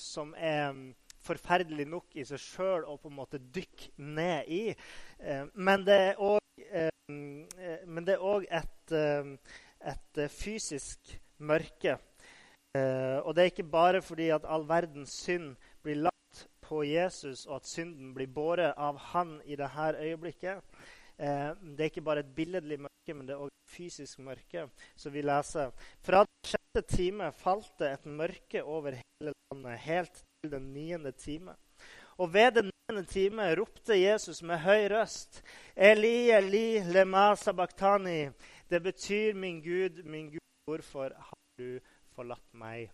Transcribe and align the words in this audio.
som 0.00 0.34
er 0.36 0.74
forferdelig 1.24 1.86
nok 1.88 2.16
i 2.18 2.24
seg 2.28 2.40
sjøl 2.40 2.86
å 2.88 2.96
på 3.00 3.10
en 3.10 3.18
måte 3.18 3.40
dykke 3.40 3.92
ned 4.04 4.50
i. 4.52 4.62
Eh, 5.20 5.44
men 5.54 5.84
det 5.86 5.98
er 6.10 6.20
òg 6.22 6.40
eh, 6.68 8.60
et, 8.60 8.96
et, 9.92 10.24
fysisk 10.32 11.14
mørke. 11.38 11.98
og 12.74 13.34
det 13.34 13.42
er 13.42 13.50
ikke 13.52 13.70
bare 13.70 14.00
fordi 14.02 14.30
at 14.34 14.46
all 14.50 14.64
verdens 14.66 15.12
synd 15.22 15.52
blir 15.82 16.00
lagt 16.08 16.40
på 16.64 16.82
Jesus, 16.82 17.46
og 17.46 17.60
at 17.60 17.68
synden 17.68 18.14
blir 18.16 18.26
båret 18.26 18.74
av 18.76 18.98
han 19.12 19.36
i 19.44 19.54
dette 19.56 19.94
øyeblikket. 20.00 20.62
det 21.16 21.80
er 21.80 21.90
ikke 21.90 22.02
bare 22.02 22.24
et 22.24 22.34
billedlig 22.34 22.80
mørke, 22.80 22.93
men 23.12 23.26
det 23.28 23.34
er 23.34 23.42
òg 23.44 23.52
fysisk 23.68 24.22
mørke. 24.24 24.68
Så 24.96 25.12
vi 25.12 25.24
leser 25.24 25.72
fra 26.04 26.22
den 26.24 26.48
sjette 26.48 26.84
time 26.96 27.30
falt 27.36 27.72
det 27.78 27.90
et 27.92 28.06
mørke 28.06 28.62
over 28.64 28.96
hele 28.96 29.34
landet, 29.34 29.82
helt 29.84 30.22
til 30.22 30.54
den 30.54 30.72
niende 30.72 31.12
time. 31.12 31.56
Og 32.16 32.32
ved 32.32 32.52
den 32.60 32.70
niende 32.70 33.04
time 33.10 33.50
ropte 33.58 33.96
Jesus 33.98 34.42
med 34.42 34.62
høy 34.64 34.88
røst, 34.92 35.42
Eli, 35.76 36.30
Eli, 36.30 36.80
lema 36.80 37.34
sabachthani. 37.36 38.30
Det 38.70 38.82
betyr, 38.82 39.34
min 39.34 39.60
Gud, 39.62 40.02
min 40.04 40.30
Gud, 40.30 40.48
hvorfor 40.64 41.12
har 41.14 41.40
du 41.58 41.80
forlatt 42.14 42.46
meg? 42.54 42.90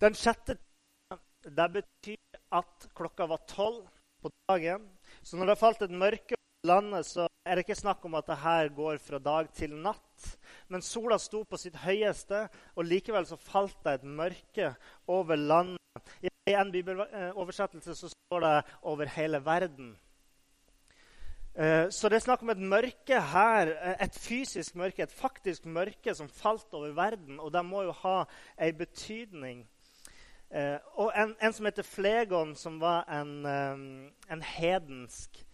Den 0.00 0.16
sjette 0.18 0.56
time, 0.58 1.20
det 1.44 1.68
betyr 1.76 2.40
at 2.52 2.88
klokka 2.96 3.28
var 3.30 3.44
tolv 3.46 3.84
på 4.22 4.30
dagen. 4.48 4.88
Så 5.22 5.36
når 5.36 5.52
det 5.52 5.60
falt 5.60 5.82
et 5.82 5.94
mørke 5.94 6.41
landet, 6.62 7.06
så 7.06 7.26
er 7.42 7.56
det 7.56 7.64
ikke 7.64 7.74
snakk 7.74 8.04
om 8.06 8.14
at 8.14 8.28
det 8.30 8.38
her 8.38 8.68
går 8.74 9.00
fra 9.02 9.18
dag 9.18 9.48
til 9.54 9.74
natt. 9.74 10.26
Men 10.70 10.84
sola 10.84 11.18
sto 11.18 11.42
på 11.42 11.58
sitt 11.58 11.74
høyeste, 11.82 12.44
og 12.76 12.86
likevel 12.86 13.26
så 13.26 13.38
falt 13.40 13.80
det 13.82 13.96
et 13.98 14.04
mørke 14.06 14.68
over 15.10 15.36
landet. 15.36 16.12
I 16.22 16.54
en 16.54 16.70
bibeloversettelse 16.72 17.94
så 17.98 18.12
står 18.12 18.40
det 18.40 18.64
'over 18.82 19.06
hele 19.06 19.38
verden'. 19.38 19.96
Eh, 21.54 21.90
så 21.90 22.08
det 22.08 22.16
er 22.16 22.20
snakk 22.20 22.42
om 22.42 22.50
et 22.50 22.58
mørke 22.58 23.20
her, 23.20 23.66
eh, 23.66 24.04
et 24.04 24.14
fysisk 24.14 24.74
mørke, 24.74 25.02
et 25.02 25.12
faktisk 25.12 25.66
mørke 25.66 26.14
som 26.14 26.28
falt 26.28 26.72
over 26.72 26.92
verden. 26.92 27.40
Og 27.40 27.52
det 27.52 27.64
må 27.64 27.82
jo 27.82 27.92
ha 27.92 28.24
ei 28.58 28.72
betydning. 28.72 29.68
Eh, 30.50 30.78
og 30.94 31.12
en, 31.16 31.36
en, 31.42 31.52
som 31.52 31.66
heter 31.66 31.82
Flegon, 31.82 32.54
som 32.54 32.80
var 32.80 33.04
en, 33.08 33.46
en 34.30 34.42
hedensk 34.42 35.44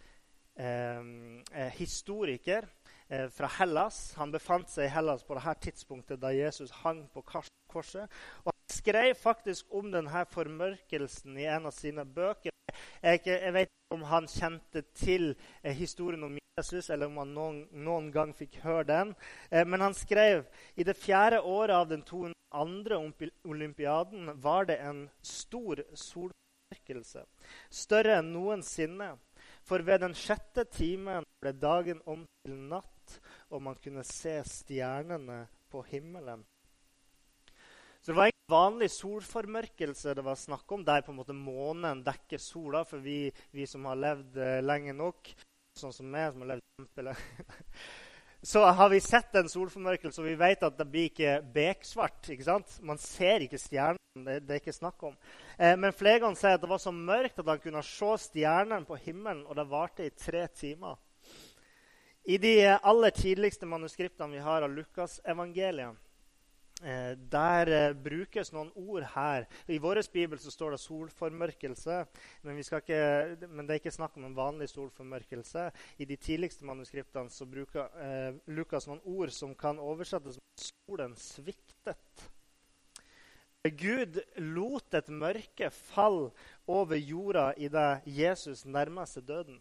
historiker 1.77 2.65
eh, 3.09 3.29
fra 3.29 3.47
Hellas. 3.59 4.13
Han 4.17 4.31
befant 4.31 4.69
seg 4.69 4.87
i 4.87 4.93
Hellas 4.93 5.23
på 5.23 5.37
dette 5.37 5.55
tidspunktet 5.69 6.21
da 6.21 6.31
Jesus 6.35 6.71
hang 6.83 7.05
på 7.13 7.23
korset. 7.71 8.09
Og 8.43 8.51
han 8.51 8.75
skrev 8.75 9.13
faktisk 9.17 9.73
om 9.75 9.91
denne 9.93 10.25
formørkelsen 10.29 11.37
i 11.37 11.47
en 11.49 11.69
av 11.69 11.75
sine 11.75 12.05
bøker. 12.05 12.53
Jeg, 13.01 13.21
jeg 13.25 13.53
vet 13.55 13.69
ikke 13.69 13.97
om 13.97 14.05
han 14.09 14.29
kjente 14.29 14.83
til 14.97 15.31
eh, 15.63 15.75
historien 15.75 16.23
om 16.27 16.37
Jesus, 16.37 16.89
eller 16.89 17.09
om 17.09 17.21
han 17.21 17.33
noen, 17.33 17.61
noen 17.71 18.09
gang 18.13 18.33
fikk 18.35 18.59
høre 18.65 18.87
den. 18.89 19.15
Eh, 19.49 19.65
men 19.65 19.81
han 19.81 19.95
skrev 19.97 20.45
i 20.75 20.85
det 20.87 20.97
fjerde 20.99 21.41
året 21.41 21.75
av 21.75 21.87
den 21.89 22.03
202. 22.03 23.31
olympiaden 23.45 24.33
var 24.41 24.69
det 24.69 24.79
en 24.83 25.07
stor 25.21 25.81
solformørkelse, 25.93 27.25
større 27.69 28.19
enn 28.19 28.31
noensinne. 28.33 29.15
For 29.69 29.85
ved 29.85 30.01
den 30.01 30.15
sjette 30.17 30.63
timen 30.73 31.27
ble 31.43 31.51
dagen 31.53 31.99
om 32.09 32.23
til 32.41 32.55
natt, 32.71 33.19
og 33.53 33.61
man 33.61 33.77
kunne 33.77 34.01
se 34.07 34.39
stjernene 34.47 35.43
på 35.69 35.83
himmelen. 35.91 36.41
Så 38.01 38.09
det 38.09 38.17
var 38.17 38.31
ikke 38.31 38.49
vanlig 38.49 38.87
solformørkelse 38.95 40.15
det 40.17 40.25
var 40.25 40.39
snakk 40.39 40.71
om, 40.73 40.85
der 40.87 41.03
på 41.05 41.13
en 41.13 41.19
måte 41.19 41.35
månen 41.37 42.01
dekker 42.01 42.41
sola. 42.41 42.81
For 42.87 43.03
vi, 43.03 43.27
vi 43.53 43.67
som 43.69 43.85
har 43.85 43.99
levd 43.99 44.39
uh, 44.39 44.57
lenge 44.65 44.95
nok, 44.97 45.29
sånn 45.77 45.93
som 45.93 46.09
meg, 46.09 46.31
som 46.33 46.45
har 46.45 46.55
levd 46.55 46.65
kjempelenge 46.79 47.43
så 48.51 48.63
har 48.71 48.89
vi 48.89 49.01
sett 49.03 49.35
en 49.35 49.51
solformørkelse, 49.51 50.21
og 50.21 50.29
vi 50.31 50.37
vet 50.39 50.65
at 50.65 50.77
det 50.79 50.87
blir 50.89 51.09
ikke 51.11 51.37
beksvart. 51.53 52.31
ikke 52.31 52.47
sant? 52.47 52.77
Man 52.81 52.97
ser 53.03 53.45
ikke 53.45 53.59
stjernene. 53.61 53.99
Det, 54.25 54.39
det, 54.45 54.55
er 54.55 54.61
ikke 54.63 54.75
snakk 54.75 55.03
om. 55.11 55.15
Eh, 55.57 55.75
men 55.79 55.95
Flegon 55.95 56.37
sier 56.37 56.57
at 56.57 56.63
det 56.63 56.71
var 56.71 56.81
så 56.81 56.93
mørkt 56.95 57.39
at 57.39 57.53
han 57.53 57.61
kunne 57.63 57.85
se 57.85 58.11
stjernene 58.25 58.87
på 58.87 58.99
himmelen, 59.05 59.45
og 59.47 59.57
det 59.59 59.69
varte 59.69 60.07
i 60.07 60.13
tre 60.15 60.47
timer. 60.53 60.99
I 62.29 62.37
de 62.37 62.53
aller 62.77 63.15
tidligste 63.15 63.65
manuskriptene 63.65 64.37
vi 64.37 64.43
har 64.43 64.65
av 64.65 64.73
Lukasevangeliet, 64.75 65.97
Eh, 66.79 67.17
der 67.31 67.67
eh, 67.67 67.93
brukes 67.93 68.53
noen 68.55 68.69
ord 68.79 69.03
her. 69.11 69.47
I 69.67 69.81
vår 69.83 69.99
bibel 70.13 70.39
så 70.39 70.51
står 70.51 70.71
det 70.71 70.79
'solformørkelse', 70.79 72.05
men, 72.41 72.57
ikke, 72.57 73.37
men, 73.49 73.67
det 73.67 73.73
er 73.73 73.81
ikke 73.81 73.91
snakk 73.91 74.15
om 74.15 74.25
en 74.25 74.35
vanlig 74.35 74.69
solformørkelse. 74.69 75.71
I 75.97 76.05
de 76.05 76.15
tidligste 76.15 76.65
manuskriptene 76.65 77.29
så 77.29 77.45
bruker 77.45 77.91
eh, 77.99 78.33
Lukas 78.47 78.87
noen 78.87 79.01
ord 79.03 79.31
som 79.35 79.55
kan 79.55 79.79
oversettes 79.79 80.39
som 80.39 80.43
'solen 80.55 81.15
sviktet'. 81.15 82.29
Gud 83.67 84.21
lot 84.39 84.93
et 84.95 85.09
mørke 85.11 85.67
falle 85.69 86.29
over 86.67 86.95
jorda 86.95 87.49
idet 87.59 88.05
Jesus 88.07 88.63
nærma 88.63 89.03
seg 89.03 89.25
døden. 89.27 89.57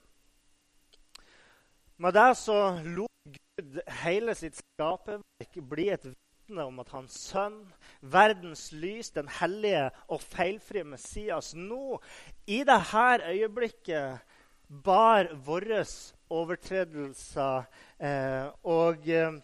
Med 1.99 2.15
det 2.15 2.37
så 2.39 2.79
lot 2.85 3.11
Gud 3.59 3.81
hele 4.05 4.37
sitt 4.39 4.61
skaperverk 4.61 5.59
bli 5.67 5.89
et 5.91 6.07
vitne 6.13 6.69
om 6.69 6.79
at 6.79 6.95
hans 6.95 7.19
sønn, 7.27 7.59
verdens 8.01 8.69
lys, 8.71 9.11
den 9.11 9.27
hellige 9.41 9.91
og 10.07 10.23
feilfrie 10.23 10.87
Messias, 10.87 11.51
nå 11.59 11.99
i 12.47 12.63
dette 12.63 13.33
øyeblikket 13.35 14.23
bar 14.69 15.35
våre 15.43 15.83
overtredelser 16.31 17.67
eh, 17.99 18.47
og, 18.63 19.11
eh, 19.11 19.43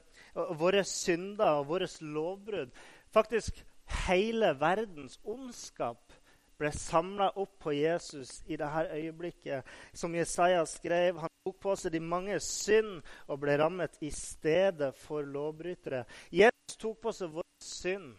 våre 0.63 0.87
synder 0.87 1.59
og 1.59 1.73
våre 1.75 1.89
lovbrudd 2.01 2.71
Faktisk 3.15 3.65
hele 4.07 4.53
verdens 4.61 5.19
ondskap 5.25 6.13
ble 6.59 6.71
samla 6.73 7.31
opp 7.41 7.57
på 7.65 7.73
Jesus 7.75 8.39
i 8.47 8.57
dette 8.57 8.85
øyeblikket. 8.95 9.65
Som 9.93 10.15
Jesaja 10.15 10.65
skrev, 10.67 11.19
han 11.19 11.33
tok 11.45 11.59
på 11.61 11.75
seg 11.77 11.95
de 11.95 12.01
mange 12.01 12.39
synd 12.41 13.01
og 13.27 13.41
ble 13.43 13.57
rammet 13.59 13.99
i 14.01 14.11
stedet 14.15 14.95
for 14.99 15.27
lovbrytere. 15.27 16.05
Jesus 16.31 16.79
tok 16.79 17.01
på 17.03 17.15
seg 17.15 17.35
vår 17.35 17.51
synd. 17.65 18.15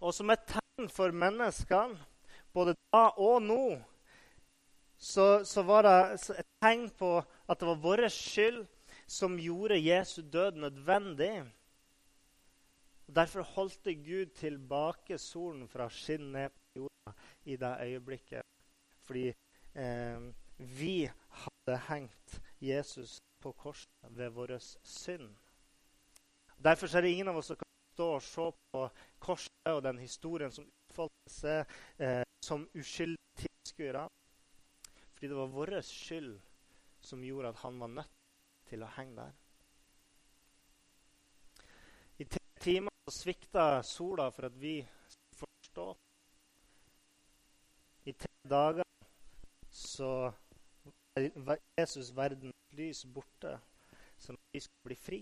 Og 0.00 0.14
som 0.14 0.30
et 0.30 0.46
tegn 0.48 0.88
for 0.92 1.12
menneskene, 1.12 1.98
både 2.54 2.76
da 2.92 3.08
og 3.20 3.42
nå, 3.42 3.76
så, 4.96 5.44
så 5.44 5.62
var 5.66 5.84
det 5.84 5.96
et 6.40 6.48
tegn 6.62 6.88
på 6.96 7.18
at 7.20 7.60
det 7.60 7.68
var 7.68 7.82
vår 7.82 8.06
skyld 8.12 8.62
som 9.06 9.36
gjorde 9.38 9.78
Jesu 9.78 10.22
død 10.22 10.56
nødvendig. 10.62 11.44
Derfor 13.06 13.42
holdt 13.42 13.84
Gud 13.84 14.32
tilbake 14.34 15.18
solen 15.18 15.68
fra 15.70 15.86
å 15.86 15.94
skinne 15.94 16.48
på 16.50 16.82
jorda 16.82 17.12
i 17.46 17.56
det 17.56 17.72
øyeblikket. 17.84 18.42
Fordi 19.06 19.28
eh, 19.30 20.26
vi 20.58 21.06
hadde 21.44 21.76
hengt 21.86 22.40
Jesus 22.60 23.18
på 23.42 23.52
korset 23.52 24.10
ved 24.10 24.32
vår 24.34 24.56
synd. 24.82 25.30
Derfor 26.58 26.96
er 26.96 27.04
det 27.04 27.12
ingen 27.12 27.28
av 27.28 27.38
oss 27.38 27.52
som 27.52 27.60
kan 27.60 27.70
stå 27.94 28.08
og 28.16 28.22
se 28.24 28.48
på 28.72 28.82
korset 29.22 29.70
og 29.70 29.82
den 29.84 30.02
historien 30.02 30.50
som 30.52 30.66
utfolder 30.66 31.30
seg, 31.30 31.76
eh, 32.02 32.24
som 32.42 32.66
uskyldige 32.74 33.44
tilskuere. 33.44 34.08
Fordi 35.14 35.30
det 35.30 35.38
var 35.38 35.54
vår 35.54 35.78
skyld 35.86 36.34
som 37.00 37.22
gjorde 37.22 37.54
at 37.54 37.62
han 37.62 37.78
var 37.80 37.94
nødt 38.00 38.12
til 38.66 38.82
å 38.82 38.90
henge 38.96 39.20
der. 39.20 39.32
I 42.18 42.24
tre 42.24 42.44
timer 42.60 42.95
svikta 43.12 43.82
sola 43.82 44.30
for 44.30 44.48
at 44.48 44.60
vi 44.60 44.80
skulle 45.08 45.38
forstå 45.38 45.86
i 48.06 48.12
tre 48.12 48.32
dager 48.50 48.84
så 49.70 50.32
var 51.34 51.58
Jesus 51.78 52.16
verdens 52.16 52.54
lys 52.70 53.06
borte, 53.14 53.58
så 54.18 54.36
vi 54.52 54.60
skulle 54.60 54.82
bli 54.84 54.94
fri. 54.94 55.20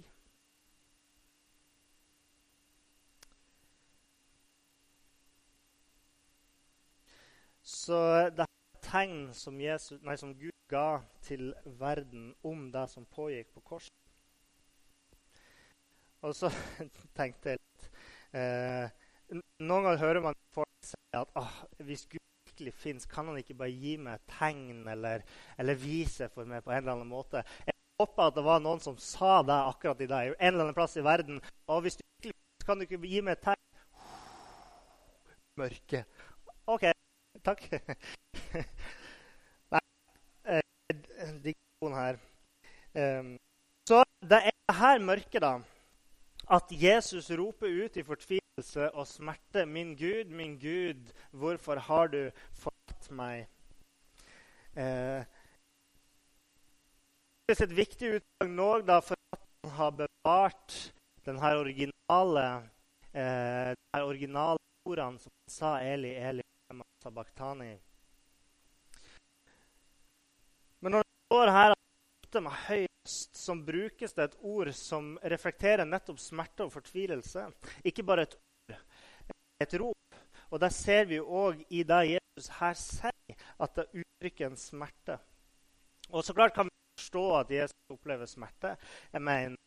Så 7.63 8.31
det 8.37 8.45
er 8.45 8.81
tegn 8.83 9.35
som, 9.35 9.61
Jesus, 9.61 10.03
nei, 10.03 10.17
som 10.17 10.35
Gud 10.35 10.53
ga 10.69 11.01
til 11.23 11.55
verden 11.65 12.35
om 12.45 12.67
det 12.73 12.89
som 12.91 13.07
pågikk 13.07 13.55
på 13.55 13.61
korset. 13.61 13.95
Og 16.21 16.35
så 16.35 16.51
tenkte 17.17 17.55
jeg 17.55 17.64
Noen 18.35 19.87
ganger 19.87 20.01
hører 20.03 20.23
man 20.25 20.39
folk 20.55 20.71
si 20.87 20.99
at 21.15 21.31
ah, 21.39 21.59
hvis 21.87 22.07
Gud 22.11 22.23
virkelig 22.55 22.75
fins, 22.75 23.07
kan 23.07 23.27
han 23.27 23.39
ikke 23.39 23.57
bare 23.59 23.71
gi 23.71 23.97
meg 23.99 24.19
et 24.19 24.35
tegn 24.39 24.87
eller, 24.91 25.23
eller, 25.59 25.75
vise 25.79 26.29
for 26.35 26.47
meg 26.47 26.63
på 26.65 26.71
en 26.71 26.83
eller 26.83 26.93
annen 26.97 27.11
måte? 27.11 27.43
Jeg 27.67 27.75
håper 28.01 28.29
at 28.29 28.37
det 28.37 28.45
var 28.47 28.63
noen 28.63 28.83
som 28.83 28.99
sa 28.99 29.43
det 29.43 29.55
akkurat 29.55 30.01
i 30.01 30.11
dag, 30.11 30.35
en 30.39 30.53
eller 30.53 30.67
annen 30.67 30.77
plass 30.77 30.97
i 30.97 31.05
verden. 31.05 31.41
Og 31.71 31.83
hvis 31.83 31.99
du 31.99 32.05
virkelig 32.05 32.67
kan 32.67 32.79
du 32.79 32.87
ikke 32.87 33.03
gi 33.07 33.23
meg 33.25 33.39
et 33.39 33.45
tegn 33.49 33.61
mørke. 35.59 36.05
OK. 36.67 36.89
Takk. 37.45 37.67
Nei, 39.75 39.83
eh, 40.49 40.63
digresjon 41.45 41.95
her. 41.99 42.19
Um, 42.95 43.35
så 43.89 44.03
det 44.23 44.41
er 44.49 44.55
det 44.55 44.77
her 44.79 45.03
mørket, 45.05 45.43
da, 45.43 45.59
at 46.51 46.71
Jesus 46.71 47.31
roper 47.31 47.85
ut 47.85 47.97
i 47.97 48.03
fortvilelse 48.05 48.91
og 48.93 49.07
smerte. 49.07 49.65
'Min 49.67 49.95
Gud, 49.97 50.31
min 50.31 50.59
Gud, 50.59 51.13
hvorfor 51.31 51.79
har 51.79 52.07
du 52.07 52.31
forlatt 52.53 53.11
meg?' 53.11 53.49
Eh, 54.77 55.25
det 57.47 57.61
er 57.61 57.65
et 57.65 57.77
viktig 57.77 58.09
utdrag 58.17 58.51
nå 58.51 58.69
da, 58.83 58.99
for 59.01 59.15
at 59.33 59.41
han 59.63 59.71
har 59.71 59.91
bevart 59.91 60.93
denne 61.27 61.51
originale, 61.61 62.47
eh, 63.15 63.71
denne 63.71 64.03
originale 64.03 64.59
ordene 64.85 65.19
som 65.19 65.31
han 65.31 65.53
sa 65.53 65.77
Eli, 65.79 66.11
Eli, 66.11 66.43
Sabachthani. 67.05 67.79
Men 70.81 70.93
når 70.93 71.03
det 71.05 71.13
står 71.27 71.51
her 71.51 71.71
at 71.77 72.33
han 72.33 72.43
med 72.43 72.59
høy 72.67 72.87
som 73.09 73.65
brukes 73.65 74.15
det 74.15 74.25
et 74.25 74.37
ord 74.41 74.71
som 74.73 75.15
reflekterer 75.23 75.85
nettopp 75.85 76.21
smerte 76.21 76.65
og 76.65 76.73
fortvilelse. 76.73 77.47
Ikke 77.85 78.05
bare 78.07 78.25
et 78.25 78.37
ord, 78.37 78.79
et 79.61 79.77
rop. 79.81 80.19
Og 80.51 80.61
der 80.61 80.73
ser 80.73 81.05
vi 81.11 81.19
òg 81.21 81.65
i 81.71 81.83
det 81.85 82.01
Jesus 82.15 82.51
her 82.61 82.77
sier, 82.79 83.45
at 83.61 83.77
det 83.77 83.91
uttrykker 83.93 84.49
en 84.49 84.61
smerte. 84.61 85.19
Og 86.11 86.25
så 86.25 86.35
klart 86.37 86.55
kan 86.55 86.69
vi 86.69 87.01
forstå 87.01 87.25
at 87.39 87.51
Jesus 87.51 87.93
opplever 87.93 88.27
smerte. 88.27 88.77
Jeg 89.13 89.23
mener, 89.23 89.59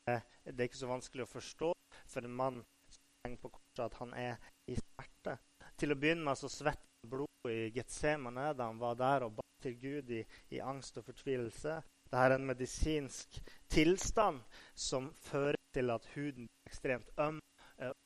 Det 0.45 0.59
er 0.59 0.69
ikke 0.69 0.79
så 0.79 0.87
vanskelig 0.87 1.25
å 1.25 1.33
forstå 1.33 1.73
for 2.07 2.23
en 2.23 2.35
mann 2.35 2.61
som 2.87 3.01
henger 3.25 3.41
på 3.41 3.49
korset, 3.49 3.83
at 3.83 3.97
han 3.99 4.13
er 4.13 4.37
i 4.71 4.77
smerte. 4.79 5.37
Til 5.77 5.91
å 5.91 5.97
begynne 5.99 6.23
med 6.23 6.39
så 6.39 6.49
svetter 6.49 6.87
han 6.87 7.11
blod 7.11 7.51
i 7.51 7.67
Getsemane 7.75 8.53
da 8.55 8.69
han 8.69 8.79
var 8.79 8.95
der 8.95 9.27
og 9.27 9.35
ba 9.35 9.43
til 9.61 9.75
Gud 9.81 10.13
i, 10.15 10.21
i 10.55 10.61
angst 10.63 10.97
og 10.97 11.05
fortvilelse. 11.09 11.81
Dette 12.07 12.23
er 12.23 12.37
en 12.37 12.47
medisinsk 12.47 13.41
tilstand 13.67 14.39
som 14.79 15.09
fører 15.27 15.59
til 15.75 15.91
at 15.91 16.05
huden 16.13 16.47
blir 16.47 16.69
ekstremt 16.71 17.09
øm 17.19 17.41
og 17.83 17.97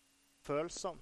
følsom. 0.48 0.98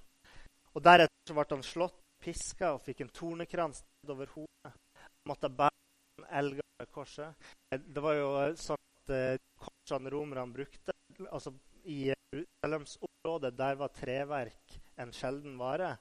Og 0.76 0.84
Deretter 0.84 1.36
ble 1.38 1.46
han 1.54 1.64
slått, 1.64 1.96
piska 2.20 2.74
og 2.76 2.82
fikk 2.84 3.06
en 3.06 3.14
tornekrans 3.16 3.80
over 4.04 4.28
hodet. 4.34 4.74
Han 5.00 5.32
måtte 5.32 5.48
bære 5.48 6.20
en 6.20 6.28
eldgamle 6.42 6.88
korset. 6.92 7.48
Det 7.72 8.04
var 8.04 8.18
jo 8.20 8.28
sånn 8.60 8.84
at 8.84 9.14
eh, 9.16 9.40
korsene 9.64 10.12
romerne 10.12 10.52
brukte 10.52 10.96
altså 11.30 11.54
I 11.88 12.12
Jerusalemsområdet 12.12 13.56
der 13.56 13.80
var 13.80 13.96
treverk 13.96 14.76
en 15.00 15.16
sjelden 15.16 15.56
vare. 15.60 15.94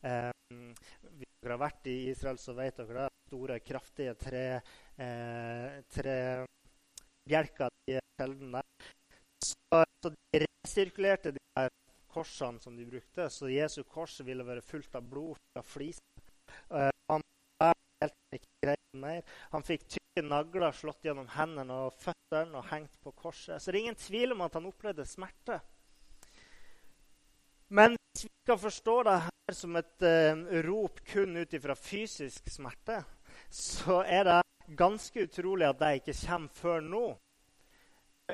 Eh, 0.00 0.32
hvis 0.48 1.36
dere 1.42 1.58
har 1.58 1.62
vært 1.66 1.92
i 1.92 1.98
Israel, 2.14 2.40
så 2.40 2.56
vet 2.56 2.80
dere 2.80 3.04
det. 3.04 3.12
Store, 3.26 3.56
kraftige 3.58 4.12
tre, 4.14 4.42
eh, 4.56 4.74
tre 4.96 6.18
bjelker 7.28 7.68
de 7.86 7.98
sjelden 8.16 8.52
der. 8.52 8.62
Så, 9.44 9.84
så, 10.02 10.10
de 10.10 10.44
resirkulerte 10.44 11.32
de 11.36 11.42
her 11.58 11.68
korsene 12.12 12.60
som 12.62 12.76
de 12.76 12.86
brukte. 12.88 13.28
Så 13.30 13.50
Jesu 13.52 13.82
kors 13.84 14.18
ville 14.24 14.46
være 14.46 14.64
fullt 14.64 14.94
av 14.96 15.06
blod 15.10 15.38
fra 15.52 15.62
flis. 15.66 16.00
Uh, 16.70 16.90
han, 17.10 17.22
han 19.52 19.66
fikk 19.66 19.88
tykke 19.96 20.26
nagler 20.26 20.74
slått 20.76 21.04
gjennom 21.04 21.28
hendene 21.34 21.80
og 21.86 21.96
føttene 22.00 22.60
og 22.60 22.68
hengt 22.70 22.96
på 23.02 23.12
korset. 23.16 23.60
Så 23.60 23.70
det 23.70 23.80
er 23.80 23.84
ingen 23.86 24.00
tvil 24.00 24.36
om 24.36 24.44
at 24.46 24.56
han 24.56 24.68
opplevde 24.70 25.06
smerte. 25.08 25.60
Men 27.68 27.96
hvis 27.98 28.28
vi 28.28 28.32
skal 28.46 28.58
forstå 28.62 28.96
det 29.08 29.20
her 29.26 29.54
som 29.58 29.76
et 29.78 30.06
uh, 30.06 30.58
rop 30.66 31.02
kun 31.10 31.36
ut 31.36 31.54
ifra 31.58 31.74
fysisk 31.78 32.48
smerte, 32.50 33.02
så 33.50 34.00
er 34.06 34.26
det 34.26 34.42
ganske 34.68 35.26
utrolig 35.26 35.68
at 35.68 35.78
det 35.80 35.92
ikke 36.00 36.16
kommer 36.26 36.60
før 36.60 36.84
nå. 36.84 37.06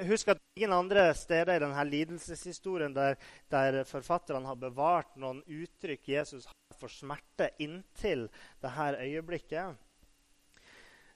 Husk 0.09 0.31
at 0.33 0.41
ingen 0.57 0.73
andre 0.73 1.11
steder 1.15 1.59
i 1.59 1.61
denne 1.61 1.85
lidelseshistorien 1.85 2.95
der, 2.97 3.19
der 3.53 3.83
forfatterne 3.85 4.49
har 4.49 4.57
bevart 4.57 5.19
noen 5.21 5.43
uttrykk 5.45 6.09
Jesus 6.15 6.47
har 6.49 6.79
for 6.81 6.89
smerte 6.89 7.51
inntil 7.61 8.25
dette 8.63 8.87
øyeblikket. 9.05 9.77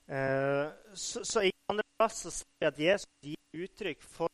Eh, 0.07 0.67
så, 0.93 1.25
så 1.25 1.47
ingen 1.49 1.73
andre 1.73 1.89
plass 1.97 2.21
så 2.27 2.35
ser 2.37 2.61
vi 2.61 2.69
at 2.69 2.85
Jesus 2.85 3.09
gir 3.25 3.65
uttrykk 3.65 4.05
for 4.05 4.29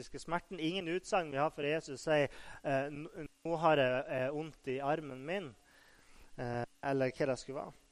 den 0.00 0.20
smerten. 0.20 0.60
Ingen 0.60 0.88
utsagn 0.88 1.30
vi 1.30 1.38
har 1.40 1.52
for 1.52 1.68
Jesus 1.68 2.02
sier 2.08 2.32
eh, 2.64 2.88
'Nå 2.90 3.56
har 3.60 3.80
jeg 3.80 4.04
eh, 4.08 4.30
vondt 4.32 4.68
i 4.72 4.80
armen 4.80 5.22
min', 5.24 5.54
eh, 6.36 6.64
eller 6.82 7.12
hva 7.12 7.28
det 7.32 7.38
skulle 7.38 7.60
være. 7.60 7.85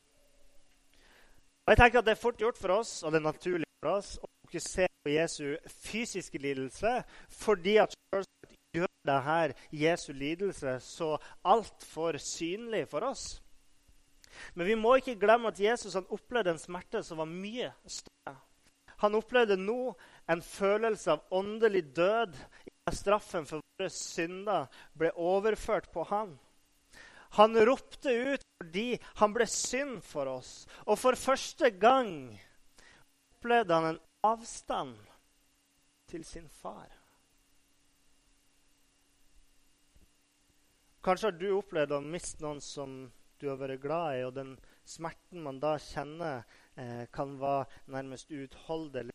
Og 1.65 1.73
jeg 1.73 1.81
tenker 1.81 1.99
at 1.99 2.07
Det 2.07 2.13
er 2.13 2.21
fort 2.21 2.41
gjort 2.41 2.59
for 2.61 2.77
oss, 2.77 3.03
og 3.03 3.13
det 3.13 3.21
er 3.21 3.31
naturlig 3.31 3.69
for 3.81 3.97
oss 3.97 4.19
å 4.21 4.29
fokusere 4.45 4.93
på 5.05 5.15
Jesu 5.15 5.57
fysiske 5.85 6.41
lidelse 6.41 6.93
fordi 7.33 7.79
at 7.81 7.95
selvsagt 7.97 8.59
gjør 8.77 8.93
det 9.09 9.21
her 9.25 9.55
Jesu 9.73 10.13
lidelse 10.13 10.77
så 10.85 11.15
altfor 11.45 12.19
synlig 12.21 12.85
for 12.89 13.07
oss. 13.09 13.25
Men 14.55 14.67
vi 14.67 14.77
må 14.77 14.97
ikke 14.99 15.17
glemme 15.21 15.49
at 15.49 15.61
Jesus 15.61 15.97
opplevde 15.97 16.55
en 16.55 16.61
smerte 16.61 17.03
som 17.07 17.21
var 17.23 17.31
mye 17.31 17.71
større. 17.87 18.37
Han 19.03 19.17
opplevde 19.19 19.57
nå 19.61 19.95
en 20.31 20.43
følelse 20.43 21.17
av 21.17 21.35
åndelig 21.35 21.85
død 21.97 22.35
da 22.85 22.93
straffen 22.93 23.47
for 23.49 23.63
våre 23.63 23.91
synder 23.93 24.69
ble 24.99 25.11
overført 25.17 25.91
på 25.93 26.05
ham. 26.11 26.37
Han 27.35 27.57
ropte 27.67 28.13
ut 28.13 28.45
fordi 28.59 28.99
han 29.21 29.33
ble 29.35 29.47
synd 29.51 30.03
for 30.07 30.31
oss. 30.31 30.53
Og 30.87 30.99
for 31.01 31.19
første 31.19 31.71
gang 31.83 32.31
opplevde 33.35 33.75
han 33.75 33.89
en 33.93 34.03
avstand 34.25 34.95
til 36.11 36.25
sin 36.25 36.47
far. 36.49 36.93
Kanskje 41.05 41.29
har 41.29 41.37
du 41.37 41.51
opplevd 41.59 41.93
å 41.93 42.01
miste 42.01 42.41
noen 42.45 42.63
som 42.65 42.95
du 43.43 43.51
har 43.51 43.59
vært 43.61 43.83
glad 43.83 44.17
i, 44.17 44.23
og 44.25 44.37
den 44.39 44.55
smerten 44.89 45.43
man 45.45 45.59
da 45.61 45.75
kjenner, 45.83 46.47
eh, 46.81 47.05
kan 47.13 47.35
være 47.41 47.67
nærmest 47.93 48.31
uutholdelig. 48.33 49.13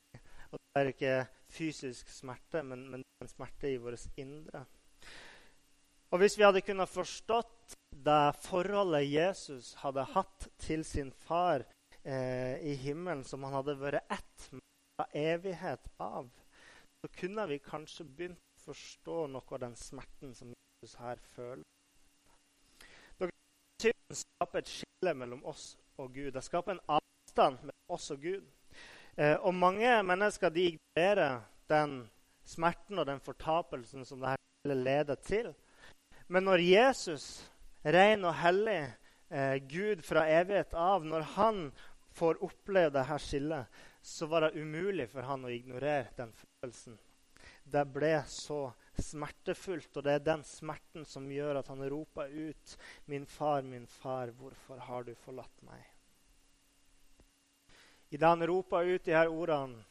Og 0.51 0.60
det 0.60 0.81
er 0.81 0.92
ikke 0.92 1.16
fysisk 1.50 2.12
smerte, 2.13 2.62
men, 2.62 2.86
men 2.92 3.06
en 3.24 3.31
smerte 3.31 3.71
i 3.71 3.80
vårt 3.81 4.06
indre. 4.21 4.66
Og 6.10 6.20
Hvis 6.20 6.38
vi 6.38 6.44
hadde 6.44 6.66
kunnet 6.66 6.90
forstått 6.90 7.76
det 8.06 8.22
forholdet 8.42 9.06
Jesus 9.06 9.76
hadde 9.83 10.07
hatt 10.16 10.48
til 10.57 10.81
sin 10.86 11.12
far 11.12 11.66
eh, 12.02 12.57
i 12.66 12.74
himmelen, 12.81 13.24
som 13.24 13.44
han 13.45 13.54
hadde 13.60 13.78
vært 13.78 14.10
ett 14.10 14.48
med 14.54 15.14
evighet 15.14 15.86
av, 16.02 16.31
så 17.00 17.12
kunne 17.19 17.45
vi 17.52 17.60
kanskje 17.62 18.07
begynt 18.07 18.42
å 18.42 18.72
forstå 18.72 19.19
noe 19.36 19.54
av 19.54 19.62
den 19.62 19.78
smerten 19.78 20.33
som 20.33 20.50
Jesus 20.50 20.98
her 21.00 21.22
føler. 21.36 21.66
Synden 23.80 24.18
skaper 24.18 24.60
et 24.60 24.72
skille 24.74 25.14
mellom 25.16 25.45
oss 25.48 25.78
og 26.02 26.12
Gud. 26.18 26.33
Det 26.36 26.44
skaper 26.44 26.76
en 26.76 26.81
avstand 26.98 27.62
mellom 27.62 27.95
oss 27.95 28.10
og 28.12 28.26
Gud. 28.26 28.50
Eh, 29.16 29.38
og 29.38 29.54
mange 29.56 29.94
mennesker 30.04 30.52
de 30.52 30.66
ignorerer 30.74 31.40
den 31.69 32.02
smerten 32.44 33.00
og 33.00 33.07
den 33.07 33.22
fortapelsen 33.24 34.04
som 34.10 34.26
dette 34.26 34.76
leder 34.76 35.16
til. 35.24 35.54
Men 36.30 36.45
når 36.45 36.62
Jesus, 36.62 37.24
ren 37.81 38.26
og 38.30 38.36
hellig, 38.38 38.81
eh, 39.33 39.56
Gud 39.66 40.04
fra 40.06 40.28
evighet 40.30 40.76
av, 40.78 41.06
når 41.06 41.26
han 41.33 41.62
får 42.14 42.44
oppleve 42.45 42.92
dette 42.94 43.18
skillet, 43.24 43.80
så 44.06 44.28
var 44.30 44.45
det 44.45 44.62
umulig 44.62 45.07
for 45.09 45.26
han 45.26 45.48
å 45.48 45.50
ignorere 45.50 46.12
den 46.18 46.30
følelsen. 46.38 47.00
Det 47.66 47.81
ble 47.90 48.12
så 48.30 48.59
smertefullt, 49.02 49.90
og 49.98 50.06
det 50.06 50.14
er 50.19 50.28
den 50.28 50.45
smerten 50.45 51.06
som 51.06 51.26
gjør 51.33 51.64
at 51.64 51.74
han 51.74 51.81
roper 51.90 52.30
ut, 52.30 52.78
'Min 53.06 53.26
far, 53.26 53.62
min 53.62 53.88
far, 53.88 54.30
hvorfor 54.30 54.78
har 54.78 55.04
du 55.04 55.16
forlatt 55.16 55.64
meg?' 55.66 55.90
Idet 58.12 58.30
han 58.30 58.48
roper 58.48 58.86
ut 58.86 59.04
de 59.06 59.18
her 59.18 59.30
ordene, 59.30 59.81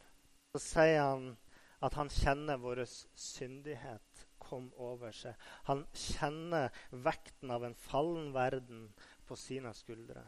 så 0.54 0.58
sier 0.62 1.02
han 1.02 1.36
at 1.82 1.94
han 1.94 2.08
kjenner 2.08 2.58
vår 2.58 2.84
syndighet 3.14 4.27
kom 4.40 4.70
over 4.76 5.14
seg. 5.14 5.36
Han 5.68 5.84
kjenner 5.92 6.74
vekten 6.90 7.52
av 7.54 7.64
en 7.66 7.76
fallen 7.88 8.32
verden 8.34 8.88
på 9.28 9.36
sine 9.36 9.74
skuldre. 9.76 10.24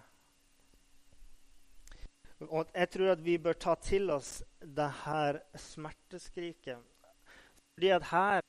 Og 2.49 2.71
jeg 2.73 2.89
tror 2.95 3.13
at 3.13 3.25
vi 3.25 3.37
bør 3.39 3.59
ta 3.61 3.75
til 3.85 4.11
oss 4.15 4.39
det 4.61 4.89
her 5.03 5.41
smerteskriket. 5.61 6.79
Fordi 7.75 7.91
at 7.97 8.07
her 8.11 8.41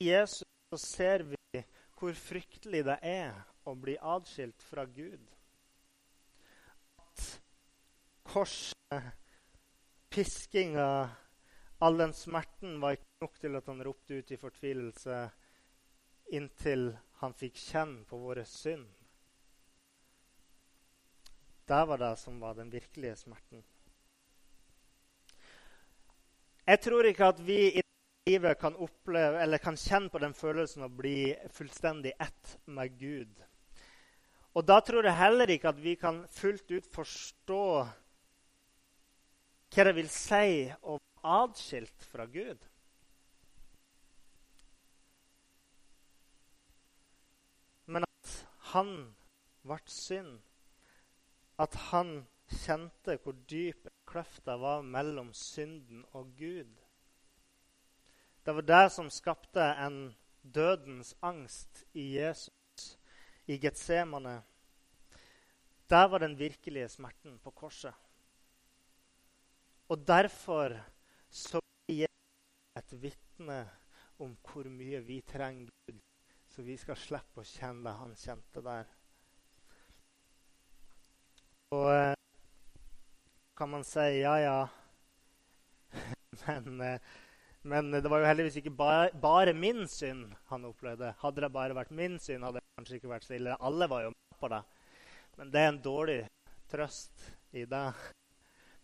i 0.00 0.10
Jesus 0.10 0.44
så 0.70 0.78
ser 0.86 1.22
vi 1.22 1.62
hvor 1.98 2.12
fryktelig 2.16 2.84
det 2.86 2.96
er 3.04 3.32
å 3.68 3.74
bli 3.76 3.96
adskilt 4.00 4.62
fra 4.64 4.84
Gud. 4.88 5.24
At 7.00 7.24
korset, 8.24 9.10
piskinga 10.12 11.10
All 11.80 11.96
den 11.96 12.12
smerten 12.12 12.80
var 12.80 12.92
ikke 12.92 13.24
nok 13.24 13.38
til 13.40 13.56
at 13.56 13.68
han 13.72 13.84
ropte 13.84 14.18
ut 14.20 14.32
i 14.34 14.36
fortvilelse 14.36 15.20
inntil 16.36 16.90
han 17.22 17.32
fikk 17.36 17.56
kjenne 17.56 18.04
på 18.08 18.18
våre 18.20 18.44
synd. 18.44 18.86
Det 21.70 21.80
var 21.88 22.02
det 22.02 22.14
som 22.20 22.40
var 22.42 22.58
den 22.58 22.70
virkelige 22.72 23.16
smerten. 23.16 23.64
Jeg 26.66 26.80
tror 26.84 27.08
ikke 27.08 27.32
at 27.32 27.40
vi 27.46 27.58
i 27.80 27.82
livet 28.28 28.58
kan 28.60 28.76
oppleve, 28.76 29.40
eller 29.40 29.58
kan 29.58 29.78
kjenne 29.78 30.12
på 30.12 30.20
den 30.22 30.36
følelsen 30.36 30.84
å 30.84 30.92
bli 30.92 31.32
fullstendig 31.56 32.12
ett 32.20 32.56
med 32.68 32.98
Gud. 33.00 33.32
Og 34.52 34.66
da 34.66 34.80
tror 34.84 35.06
jeg 35.06 35.16
heller 35.16 35.50
ikke 35.50 35.72
at 35.72 35.80
vi 35.80 35.96
kan 35.98 36.26
fullt 36.34 36.70
ut 36.70 36.86
forstå 36.92 37.64
hva 39.70 39.86
det 39.86 39.94
vil 39.96 40.10
si 40.10 40.66
å 40.82 40.98
være 41.22 41.42
atskilt 41.44 42.04
fra 42.04 42.24
Gud. 42.24 42.58
Men 47.86 48.04
at 48.04 48.34
han 48.72 49.14
ble 49.62 49.80
synd, 49.86 50.38
at 51.58 51.74
han 51.90 52.26
kjente 52.50 53.18
hvor 53.22 53.36
dyp 53.50 53.88
kløfta 54.06 54.56
var 54.56 54.82
mellom 54.82 55.32
synden 55.34 56.04
og 56.12 56.32
Gud. 56.38 56.70
Det 58.44 58.54
var 58.54 58.62
det 58.62 58.92
som 58.92 59.10
skapte 59.10 59.60
en 59.60 60.14
dødens 60.42 61.14
angst 61.22 61.84
i 61.92 62.16
Jesus, 62.16 62.96
i 63.46 63.58
Getsemane. 63.58 64.42
Der 65.90 66.04
var 66.08 66.18
den 66.18 66.38
virkelige 66.38 66.88
smerten 66.88 67.38
på 67.38 67.50
korset. 67.50 67.94
Og 69.88 70.06
derfor 70.06 70.78
så 71.30 71.60
blir 71.86 72.06
er 72.06 72.82
et 72.82 72.94
vitne 73.02 73.60
om 74.20 74.36
hvor 74.46 74.68
mye 74.70 75.00
vi 75.06 75.20
trenger 75.26 75.70
Gud, 75.86 76.00
så 76.50 76.62
vi 76.66 76.76
skal 76.78 76.98
slippe 76.98 77.42
å 77.42 77.46
kjenne 77.46 77.86
det 77.86 77.96
han 77.98 78.16
kjente 78.18 78.62
der. 78.66 78.90
Og 81.74 81.86
eh, 81.94 82.14
kan 83.58 83.70
man 83.70 83.86
si 83.86 84.06
ja, 84.20 84.34
ja. 84.42 84.60
Men, 86.46 86.80
eh, 86.80 87.10
men, 87.62 87.90
det 87.92 88.08
var 88.08 88.22
jo 88.22 88.28
heldigvis 88.30 88.56
ikke 88.62 88.72
bare, 88.72 89.10
bare, 89.20 89.52
min 89.52 89.84
synd 89.90 90.30
han 90.48 90.64
opplevde. 90.64 91.10
Hadde 91.20 91.42
det 91.44 91.50
bare 91.52 91.76
vært 91.76 91.90
min 91.92 92.16
synd, 92.22 92.46
hadde 92.46 92.62
det 92.62 92.78
kanskje 92.78 92.96
ikke 92.96 93.10
vært 93.10 93.26
så 93.26 93.34
ille. 93.36 93.56
Alle 93.60 93.88
var 93.90 94.06
jo 94.06 94.12
med 94.14 94.38
på 94.40 94.48
det. 94.48 94.60
Men 95.36 95.50
det 95.52 95.60
er 95.60 95.68
en 95.68 95.82
dårlig 95.84 96.20
trøst 96.72 97.26
i 97.52 97.66
det. 97.68 97.82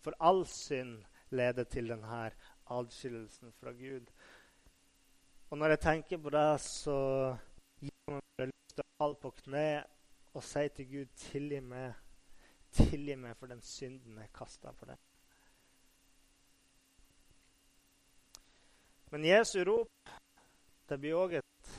For 0.05 0.13
all 0.21 0.43
synd 0.51 1.01
leder 1.29 1.63
til 1.63 1.89
denne 1.91 2.31
adskillelsen 2.69 3.53
fra 3.59 3.71
Gud. 3.71 4.07
Og 5.49 5.57
når 5.57 5.75
jeg 5.75 5.79
tenker 5.79 6.17
på 6.17 6.29
det, 6.29 6.59
så 6.61 6.97
gir 7.79 7.93
meg 8.11 8.23
bare 8.37 8.49
lyst 8.49 8.75
til 8.75 8.83
å 8.83 8.95
falle 9.01 9.19
på 9.21 9.31
kne 9.43 9.67
og 10.37 10.43
si 10.43 10.67
til 10.75 10.89
Gud, 10.91 11.13
tilgi 11.17 11.61
meg. 11.63 11.93
Tilgi 12.77 13.15
meg 13.15 13.37
for 13.39 13.49
den 13.49 13.61
synden 13.63 14.19
jeg 14.19 14.33
kasta 14.35 14.73
på 14.75 14.89
deg. 14.89 14.99
Men 19.11 19.23
Jesu 19.23 19.61
rop 19.63 20.11
det 20.87 20.97
blir 20.99 21.15
òg 21.15 21.37
et 21.39 21.71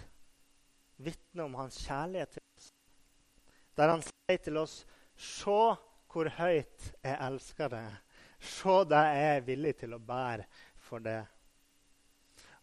vitne 1.00 1.44
om 1.44 1.54
hans 1.60 1.76
kjærlighet 1.84 2.34
til 2.36 2.44
oss. 2.56 2.70
Der 3.76 3.92
han 3.92 4.02
sier 4.02 4.40
til 4.42 4.56
oss, 4.56 4.86
'Se 5.16 5.76
hvor 6.12 6.28
høyt 6.28 6.94
jeg 7.04 7.16
elsker 7.20 7.68
deg.' 7.68 8.07
Se 8.38 8.76
det 8.88 9.02
jeg 9.14 9.32
er 9.36 9.46
villig 9.46 9.74
til 9.80 9.96
å 9.96 10.02
bære 10.02 10.46
for 10.88 11.02
det. 11.04 11.20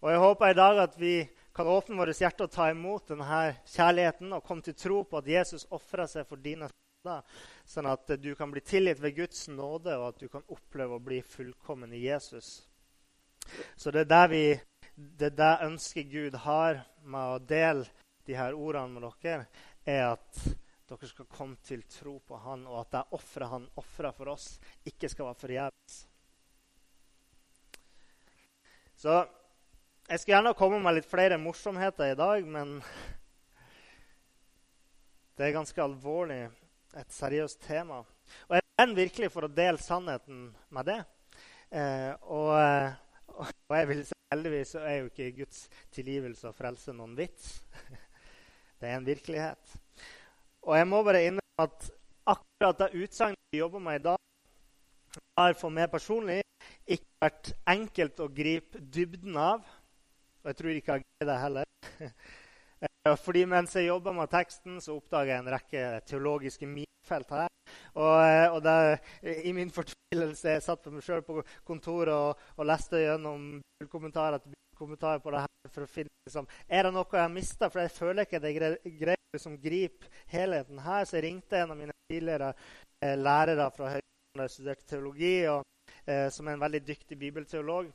Og 0.01 0.11
Jeg 0.11 0.21
håper 0.21 0.51
i 0.51 0.57
dag 0.57 0.79
at 0.83 0.95
vi 0.99 1.15
kan 1.55 1.67
åpne 1.67 1.97
vårt 1.97 2.19
hjerte 2.19 2.45
og 2.45 2.51
ta 2.51 2.67
imot 2.69 3.07
denne 3.09 3.41
kjærligheten 3.71 4.33
og 4.35 4.43
komme 4.43 4.65
til 4.65 4.75
tro 4.77 5.03
på 5.07 5.21
at 5.21 5.29
Jesus 5.29 5.67
ofra 5.73 6.05
seg 6.07 6.27
for 6.27 6.41
dine 6.41 6.67
synder, 6.67 7.23
sånn 7.65 7.87
at 7.89 8.11
du 8.19 8.33
kan 8.35 8.51
bli 8.51 8.61
tilgitt 8.61 8.99
ved 9.01 9.15
Guds 9.15 9.47
nåde, 9.47 9.95
og 9.97 10.09
at 10.09 10.19
du 10.19 10.27
kan 10.29 10.43
oppleve 10.51 10.97
å 10.97 11.03
bli 11.03 11.21
fullkommen 11.23 11.93
i 11.95 12.03
Jesus. 12.05 12.67
Så 13.77 13.91
det 13.91 14.05
er 14.05 14.11
der 14.11 14.27
vi, 14.33 14.43
det, 14.95 15.31
er 15.31 15.37
det 15.39 15.53
ønsket 15.69 16.11
Gud 16.11 16.37
har 16.43 16.83
med 17.05 17.35
å 17.35 17.39
dele 17.39 17.87
de 18.25 18.35
her 18.35 18.57
ordene 18.57 18.99
med 18.99 19.09
dere, 19.23 19.47
er 19.85 20.15
at 20.15 20.43
dere 20.89 21.07
skal 21.09 21.25
komme 21.29 21.57
til 21.65 21.81
tro 21.89 22.19
på 22.27 22.37
han, 22.43 22.67
og 22.69 22.83
at 22.83 22.91
det 22.93 23.03
offeret 23.17 23.51
han 23.51 23.65
ofra 23.81 24.11
for 24.13 24.33
oss, 24.35 24.55
ikke 24.85 25.09
skal 25.09 25.31
være 25.31 25.41
forgjeves. 25.41 25.95
Så 28.95 29.15
jeg 30.05 30.21
skulle 30.21 30.35
gjerne 30.35 30.57
komme 30.57 30.79
med 30.83 30.99
litt 30.99 31.09
flere 31.09 31.39
morsomheter 31.41 32.13
i 32.13 32.17
dag, 32.19 32.45
men 32.45 32.77
det 35.35 35.47
er 35.47 35.55
ganske 35.57 35.81
alvorlig, 35.83 36.43
et 36.95 37.11
seriøst 37.11 37.59
tema. 37.65 38.03
Og 38.47 38.55
jeg 38.55 38.65
brenner 38.69 38.99
virkelig 39.01 39.31
for 39.33 39.47
å 39.47 39.51
dele 39.51 39.81
sannheten 39.81 40.45
med 40.73 40.87
det. 40.87 40.99
Eh, 41.75 42.13
og, 42.29 42.53
og, 43.33 43.49
jeg 43.73 43.89
vil 43.89 44.03
si 44.07 44.19
heldigvis 44.31 44.75
så 44.77 44.83
er 44.85 44.99
jo 44.99 45.09
ikke 45.09 45.31
Guds 45.41 45.65
tilgivelse 45.93 46.47
og 46.49 46.55
frelse 46.55 46.93
noen 46.95 47.17
vits. 47.17 47.57
Det 48.79 48.91
er 48.91 48.99
en 48.99 49.07
virkelighet. 49.07 49.75
Og 50.65 50.73
jeg 50.77 50.87
må 50.89 51.01
bare 51.05 51.27
innrømme 51.27 51.61
at 51.61 51.89
akkurat 52.25 52.79
det 52.79 53.03
utsagnet 53.03 53.53
vi 53.53 53.59
jobber 53.59 53.79
med 53.79 53.99
i 53.99 54.03
dag, 54.07 54.17
har 55.37 55.53
for 55.59 55.69
meg 55.69 55.91
personlig 55.91 56.39
ikke 56.89 57.21
vært 57.21 57.51
enkelt 57.69 58.23
å 58.23 58.31
gripe 58.33 58.81
dybden 58.81 59.37
av. 59.37 59.61
Og 60.41 60.49
jeg 60.49 60.57
tror 60.57 60.79
ikke 60.79 60.97
jeg 60.97 61.05
greier 61.05 61.29
det 61.29 61.37
heller. 61.43 61.69
Fordi 63.25 63.45
mens 63.49 63.75
jeg 63.77 63.91
jobba 63.91 64.13
med 64.17 64.31
teksten, 64.33 64.81
så 64.81 64.97
oppdaga 64.97 65.35
jeg 65.35 65.43
en 65.43 65.53
rekke 65.53 65.83
teologiske 66.09 66.69
minefelt 66.69 67.35
her. 67.37 67.53
Og, 67.93 68.17
og 68.57 68.59
det, 68.65 68.75
i 69.45 69.53
min 69.53 69.69
fortvilelse 69.73 70.57
jeg 70.57 70.65
satt 70.65 70.81
for 70.81 70.97
meg 70.97 71.05
sjøl 71.05 71.21
på 71.25 71.43
kontoret 71.65 72.13
og, 72.13 72.41
og 72.57 72.69
leste 72.69 73.01
gjennom 73.05 73.59
kommentarer 73.91 74.41
kommentarer 74.75 75.21
på 75.23 75.31
det 75.31 75.45
her 75.45 75.71
for 75.71 75.85
å 75.85 75.89
finne 75.89 76.11
liksom, 76.27 76.47
Er 76.67 76.83
det 76.83 76.93
noe 76.93 77.07
jeg 77.07 77.21
har 77.21 77.31
mista? 77.31 77.69
For 77.71 77.85
jeg 77.85 77.93
føler 77.95 78.25
ikke 78.25 78.41
at 78.41 78.47
jeg 78.49 78.57
greier 78.99 79.24
som 79.39 79.57
griper 79.61 80.09
helheten 80.31 80.79
her. 80.79 81.05
Så 81.05 81.17
jeg 81.17 81.27
ringte 81.29 81.59
en 81.59 81.71
av 81.73 81.79
mine 81.79 81.95
tidligere 82.11 82.53
eh, 83.01 83.15
lærere 83.17 83.69
fra 83.75 83.93
Høgskolen 83.95 84.39
der 84.39 84.49
jeg 84.49 84.55
studerte 84.55 84.89
teologi, 84.89 85.35
og, 85.47 85.63
eh, 86.07 86.27
som 86.31 86.47
er 86.47 86.57
en 86.57 86.65
veldig 86.65 86.83
dyktig 86.87 87.19
bibelteolog. 87.19 87.91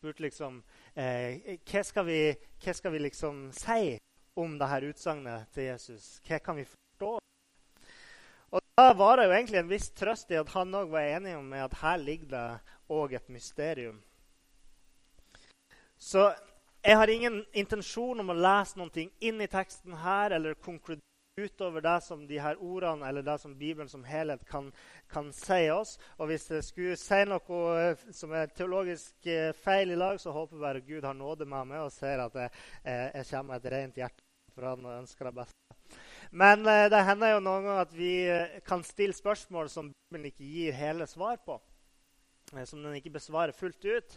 spurte 0.00 0.22
liksom 0.22 0.58
eh, 0.94 1.58
hva, 1.66 1.82
skal 1.82 2.04
vi, 2.06 2.20
hva 2.62 2.74
skal 2.76 2.92
vi 2.92 2.98
liksom 2.98 3.46
si 3.52 3.96
om 4.36 4.58
dette 4.58 4.90
utsagnet 4.90 5.48
til 5.54 5.70
Jesus? 5.70 6.20
Hva 6.26 6.38
kan 6.38 6.56
vi 6.56 6.64
forstå? 6.64 7.18
Og 8.50 8.62
Da 8.76 8.92
var 8.92 9.16
det 9.16 9.26
jo 9.26 9.32
egentlig 9.32 9.58
en 9.58 9.70
viss 9.70 9.90
trøst 9.90 10.30
i 10.30 10.40
at 10.40 10.52
han 10.52 10.74
òg 10.74 10.90
var 10.92 11.08
enig 11.16 11.36
med 11.44 11.64
at 11.64 11.78
her 11.80 11.96
ligger 11.96 12.28
det 12.34 12.48
òg 12.92 13.16
et 13.16 13.28
mysterium. 13.28 14.02
Så 15.98 16.28
jeg 16.86 16.96
har 16.96 17.10
ingen 17.10 17.40
intensjon 17.58 18.20
om 18.22 18.28
å 18.30 18.38
lese 18.38 18.78
noe 18.78 19.08
inn 19.26 19.40
i 19.42 19.50
teksten 19.50 19.96
her 20.04 20.36
eller 20.36 20.54
konkludere 20.54 21.02
utover 21.36 21.82
det 21.84 21.96
som 22.00 22.22
de 22.28 22.38
her 22.40 22.56
ordene 22.62 23.08
eller 23.08 23.24
det 23.26 23.34
som 23.42 23.56
Bibelen 23.58 23.90
som 23.90 24.04
helhet 24.06 24.44
kan, 24.48 24.70
kan 25.10 25.32
si 25.34 25.66
oss. 25.74 25.96
Og 26.16 26.30
hvis 26.30 26.46
jeg 26.48 26.64
skulle 26.64 27.00
si 27.00 27.18
noe 27.28 27.58
eh, 27.80 28.06
som 28.14 28.32
er 28.32 28.54
teologisk 28.54 29.28
eh, 29.28 29.50
feil 29.66 29.92
i 29.92 29.98
lag, 29.98 30.20
så 30.22 30.32
håper 30.32 30.56
jeg 30.56 30.64
bare 30.64 30.84
Gud 30.86 31.10
har 31.10 31.18
nåde 31.18 31.50
med 31.50 31.72
meg 31.74 31.84
og 31.88 31.92
ser 31.92 32.22
at 32.24 32.38
jeg, 32.38 32.54
eh, 32.86 33.10
jeg 33.18 33.28
kommer 33.32 33.50
med 33.50 33.58
et 33.66 33.76
rent 33.76 34.00
hjerte 34.04 34.26
for 34.54 34.70
han 34.70 34.86
og 34.86 34.98
ønsker 35.02 35.28
det 35.28 35.36
beste. 35.42 36.00
Men 36.30 36.64
det 36.64 37.04
hender 37.06 37.34
jo 37.34 37.42
noen 37.44 37.66
ganger 37.66 37.84
at 37.84 37.92
vi 37.94 38.12
kan 38.66 38.80
stille 38.86 39.14
spørsmål 39.14 39.68
som 39.70 39.92
Bibelen 39.92 40.30
ikke 40.30 40.48
gir 40.48 40.74
hele 40.74 41.06
svar 41.06 41.36
på. 41.44 41.60
Som 42.64 42.82
den 42.82 42.96
ikke 42.98 43.18
besvarer 43.18 43.54
fullt 43.54 43.84
ut. 43.84 44.16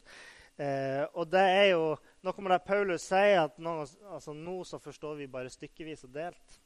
Eh, 0.59 1.05
og 1.15 1.29
det 1.31 1.39
er 1.39 1.67
jo 1.71 1.83
noe 2.25 2.43
med 2.43 2.51
det 2.51 2.63
Paulus 2.67 3.05
sier, 3.07 3.45
at 3.45 3.61
nå, 3.63 3.77
altså, 4.11 4.33
nå 4.35 4.57
så 4.67 4.79
forstår 4.83 5.21
vi 5.21 5.29
bare 5.31 5.51
stykkevis 5.53 6.03
og 6.09 6.17
delt. 6.17 6.57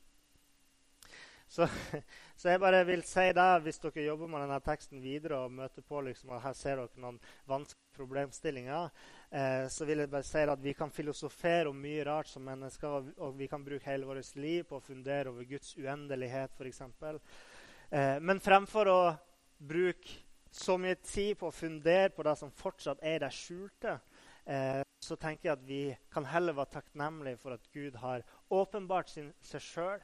Så, 1.53 1.67
så, 2.39 2.47
jeg 2.49 2.61
bare 2.63 2.79
vil 2.87 3.03
si 3.05 3.27
det, 3.37 3.49
hvis 3.61 3.77
dere 3.83 4.07
jobber 4.07 4.31
med 4.31 4.41
denne 4.41 4.57
teksten 4.65 5.03
videre 5.03 5.43
og 5.43 5.53
møter 5.53 5.85
på 5.85 6.01
liksom, 6.07 6.33
at 6.33 6.41
her 6.47 6.57
ser 6.57 6.81
dere 6.81 7.03
noen 7.03 7.19
vanskelige 7.49 7.93
problemstillinger, 7.93 8.89
eh, 9.29 9.67
så 9.69 9.85
vil 9.85 10.01
jeg 10.01 10.09
bare 10.09 10.25
si 10.25 10.41
at 10.41 10.63
vi 10.63 10.73
kan 10.73 10.89
filosofere 10.89 11.69
om 11.69 11.77
mye 11.77 12.07
rart 12.09 12.31
som 12.31 12.41
mennesker, 12.49 12.89
og, 12.89 13.13
og 13.21 13.37
vi 13.37 13.45
kan 13.51 13.61
bruke 13.61 13.85
hele 13.91 14.09
vårt 14.09 14.33
liv 14.41 14.65
på 14.65 14.79
å 14.79 14.85
fundere 14.87 15.29
over 15.29 15.45
Guds 15.45 15.75
uendelighet, 15.77 16.57
f.eks. 16.57 16.81
Eh, 17.93 18.17
men 18.25 18.41
fremfor 18.41 18.89
å 18.89 19.01
bruke 19.61 20.17
så 20.53 20.75
mye 20.77 20.99
tid 21.01 21.37
på 21.39 21.49
å 21.49 21.55
fundere 21.55 22.11
på 22.13 22.23
det 22.25 22.35
som 22.37 22.51
fortsatt 22.53 23.01
er 23.01 23.17
i 23.17 23.21
det 23.23 23.31
skjulte, 23.33 23.97
eh, 24.45 24.81
så 25.01 25.17
tenker 25.19 25.49
jeg 25.49 25.57
at 25.57 25.65
vi 25.67 25.81
kan 26.13 26.27
heller 26.29 26.55
være 26.57 26.75
takknemlige 26.75 27.39
for 27.41 27.55
at 27.55 27.65
Gud 27.73 27.97
har 28.03 28.25
åpenbart 28.53 29.09
sin, 29.09 29.31
seg 29.41 29.65
sjøl, 29.65 30.03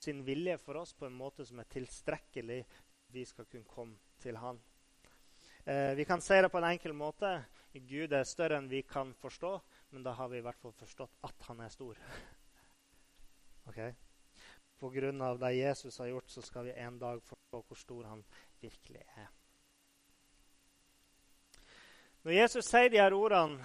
sin 0.00 0.22
vilje 0.24 0.56
for 0.62 0.80
oss, 0.80 0.94
på 0.96 1.06
en 1.06 1.18
måte 1.18 1.44
som 1.46 1.60
er 1.60 1.68
tilstrekkelig 1.70 2.62
vi 3.12 3.24
skal 3.28 3.48
kunne 3.50 3.68
komme 3.68 3.98
til 4.22 4.38
Han. 4.40 4.60
Eh, 5.68 5.92
vi 5.98 6.06
kan 6.08 6.22
si 6.24 6.38
det 6.40 6.48
på 6.50 6.58
en 6.58 6.70
enkel 6.70 6.96
måte. 6.96 7.34
Gud 7.74 8.14
er 8.16 8.24
større 8.24 8.56
enn 8.58 8.70
vi 8.70 8.80
kan 8.82 9.12
forstå, 9.20 9.52
men 9.92 10.06
da 10.06 10.14
har 10.16 10.30
vi 10.32 10.40
i 10.40 10.44
hvert 10.46 10.58
fall 10.62 10.72
forstått 10.78 11.20
at 11.28 11.50
han 11.50 11.66
er 11.66 11.74
stor. 11.74 11.98
Okay? 13.70 13.92
av 14.82 15.38
det 15.38 15.50
Jesus 15.52 15.98
har 15.98 16.08
gjort, 16.08 16.30
så 16.32 16.42
skal 16.42 16.64
vi 16.64 16.72
en 16.72 16.98
dag 16.98 17.20
forstå 17.22 17.60
hvor 17.68 17.78
stor 17.78 18.08
han 18.08 18.24
virkelig 18.62 19.04
er. 19.20 19.28
Når 22.20 22.34
Jesus 22.34 22.66
sier 22.68 22.90
de 22.92 22.98
her 23.00 23.14
ordene, 23.16 23.64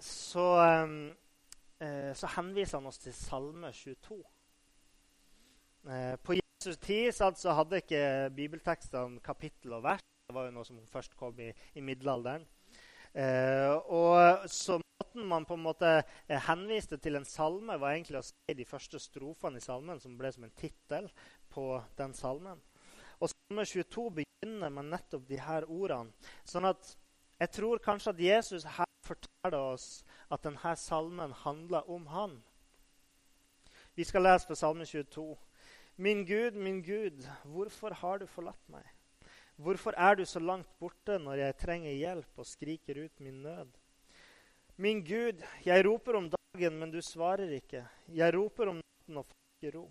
så, 0.00 0.46
eh, 0.64 2.12
så 2.16 2.30
henviser 2.38 2.78
han 2.78 2.88
oss 2.88 3.02
til 3.02 3.12
Salme 3.12 3.68
22. 3.68 4.16
Eh, 5.92 6.16
på 6.16 6.38
Jesus' 6.38 6.80
tid 6.80 7.12
så 7.12 7.52
hadde 7.52 7.82
ikke 7.82 8.32
bibeltekstene 8.32 9.20
kapittel 9.20 9.76
og 9.76 9.84
vers. 9.84 10.00
Det 10.24 10.34
var 10.34 10.48
jo 10.48 10.56
noe 10.56 10.64
som 10.64 10.80
først 10.88 11.18
kom 11.20 11.36
i, 11.38 11.52
i 11.76 11.84
middelalderen. 11.84 12.48
Eh, 13.12 13.76
og 13.92 14.48
så 14.48 14.80
Måten 14.96 15.28
man 15.28 15.44
på 15.44 15.54
en 15.54 15.60
måte 15.60 15.88
henviste 16.48 16.96
til 16.96 17.18
en 17.18 17.24
salme, 17.28 17.74
var 17.76 17.92
egentlig 17.92 18.16
å 18.16 18.24
si 18.24 18.54
de 18.56 18.64
første 18.64 18.96
strofene 18.96 19.60
i 19.60 19.64
salmen, 19.64 20.00
som 20.00 20.14
ble 20.16 20.30
som 20.32 20.46
en 20.46 20.54
tittel 20.56 21.10
på 21.52 21.74
den 21.98 22.14
salmen. 22.16 22.62
Og 23.20 23.28
Salme 23.28 23.66
22 23.68 24.06
begynner 24.16 24.72
med 24.72 24.88
nettopp 24.88 25.26
de 25.28 25.36
her 25.36 25.68
ordene. 25.68 26.16
sånn 26.48 26.64
at 26.64 26.96
jeg 27.40 27.50
tror 27.50 27.78
kanskje 27.78 28.10
at 28.14 28.20
Jesus 28.20 28.64
her 28.64 28.88
forteller 29.04 29.58
oss 29.58 30.04
at 30.32 30.42
denne 30.44 30.76
salmen 30.76 31.32
handler 31.44 31.90
om 31.90 32.06
han. 32.06 32.38
Vi 33.94 34.04
skal 34.04 34.22
lese 34.26 34.48
på 34.48 34.54
Salme 34.54 34.84
22. 34.84 35.36
Min 35.96 36.24
Gud, 36.28 36.52
min 36.52 36.82
Gud, 36.82 37.24
hvorfor 37.44 37.94
har 37.94 38.18
du 38.18 38.26
forlatt 38.26 38.68
meg? 38.68 38.84
Hvorfor 39.56 39.94
er 39.96 40.14
du 40.14 40.24
så 40.28 40.40
langt 40.40 40.68
borte 40.78 41.16
når 41.18 41.40
jeg 41.40 41.56
trenger 41.62 41.92
hjelp 41.96 42.40
og 42.40 42.48
skriker 42.48 43.04
ut 43.04 43.20
min 43.24 43.42
nød? 43.42 43.70
Min 44.76 45.00
Gud, 45.00 45.40
jeg 45.64 45.86
roper 45.86 46.18
om 46.18 46.28
dagen, 46.28 46.76
men 46.78 46.90
du 46.92 47.00
svarer 47.00 47.54
ikke. 47.56 47.86
Jeg 48.12 48.34
roper 48.36 48.68
om 48.68 48.82
natten 48.82 49.16
og 49.16 49.24
får 49.24 49.62
ikke 49.62 49.78
ro. 49.78 49.86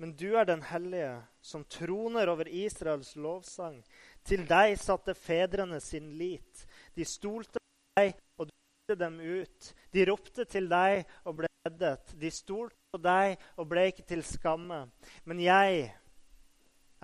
Men 0.00 0.14
du 0.16 0.30
er 0.32 0.46
den 0.48 0.62
hellige, 0.64 1.18
som 1.44 1.64
troner 1.68 2.30
over 2.32 2.48
Israels 2.48 3.12
lovsang. 3.20 3.82
Til 4.24 4.46
deg 4.48 4.78
satte 4.80 5.12
fedrene 5.12 5.76
sin 5.84 6.06
lit. 6.16 6.64
De 6.96 7.04
stolte 7.04 7.60
på 7.60 8.00
deg, 8.00 8.14
og 8.40 8.48
du 8.48 8.54
ledte 8.54 8.96
dem 9.02 9.20
ut. 9.20 9.68
De 9.92 10.06
ropte 10.08 10.48
til 10.48 10.70
deg 10.72 11.04
og 11.28 11.36
ble 11.42 11.52
reddet. 11.68 12.16
De 12.16 12.32
stolte 12.32 12.80
på 12.94 13.02
deg 13.04 13.36
og 13.60 13.68
ble 13.74 13.86
ikke 13.92 14.06
til 14.08 14.24
skamme. 14.24 14.86
Men 15.28 15.44
jeg 15.44 15.84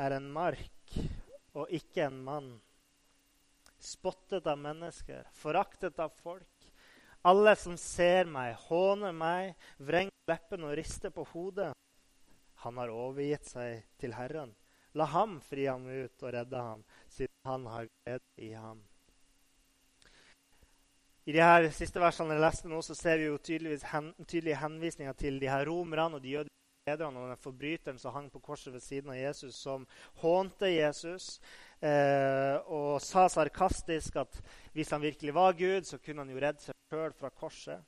er 0.01 0.17
en 0.17 0.33
mark 0.33 0.97
og 1.53 1.69
ikke 1.69 2.09
en 2.09 2.21
mann. 2.25 2.51
Spottet 3.77 4.49
av 4.49 4.57
mennesker, 4.57 5.29
foraktet 5.37 6.01
av 6.01 6.17
folk. 6.25 6.73
Alle 7.29 7.53
som 7.61 7.77
ser 7.77 8.25
meg, 8.25 8.57
håner 8.71 9.13
meg, 9.13 9.57
vrenger 9.77 10.33
leppene 10.33 10.71
og 10.71 10.79
rister 10.81 11.13
på 11.13 11.29
hodet. 11.35 11.75
Han 12.67 12.83
har 12.83 12.91
overgitt 12.91 13.47
seg 13.47 13.87
til 14.01 14.17
Herren. 14.17 14.51
La 14.99 15.07
ham 15.13 15.39
fri 15.45 15.69
ham 15.69 15.87
ut 15.87 16.23
og 16.25 16.33
redde 16.35 16.61
ham, 16.69 16.83
siden 17.13 17.49
han 17.49 17.67
har 17.71 17.89
glede 17.89 18.43
i 18.43 18.53
ham. 18.57 18.83
I 21.27 21.35
de 21.35 21.43
her 21.43 21.67
siste 21.75 21.99
versene 21.99 22.37
jeg 22.37 22.43
leste 22.43 22.71
nå, 22.71 22.81
så 22.87 22.95
ser 22.95 23.19
vi 23.19 23.27
jo 23.27 23.39
hen, 23.91 24.13
tydelige 24.27 24.61
henvisninger 24.61 25.17
til 25.19 25.41
de 25.43 25.51
her 25.51 25.67
romerne 25.67 26.19
og 26.19 26.23
de 26.23 26.37
jødiske 26.37 26.55
lederne 26.87 27.19
og 27.19 27.33
den 27.33 27.43
forbryteren 27.43 27.99
som 27.99 28.15
hang 28.15 28.31
på 28.31 28.39
korset 28.39 28.73
ved 28.73 28.81
siden 28.81 29.11
av 29.11 29.19
Jesus, 29.19 29.57
som 29.59 29.87
hånte 30.23 30.71
Jesus 30.71 31.41
eh, 31.83 32.55
og 32.71 33.03
sa 33.03 33.27
sarkastisk 33.29 34.21
at 34.23 34.39
hvis 34.73 34.95
han 34.95 35.03
virkelig 35.03 35.35
var 35.35 35.59
Gud, 35.59 35.83
så 35.83 35.99
kunne 35.99 36.23
han 36.23 36.31
jo 36.31 36.41
redde 36.41 36.63
seg 36.63 36.79
sjøl 36.95 37.15
fra 37.19 37.33
korset. 37.35 37.83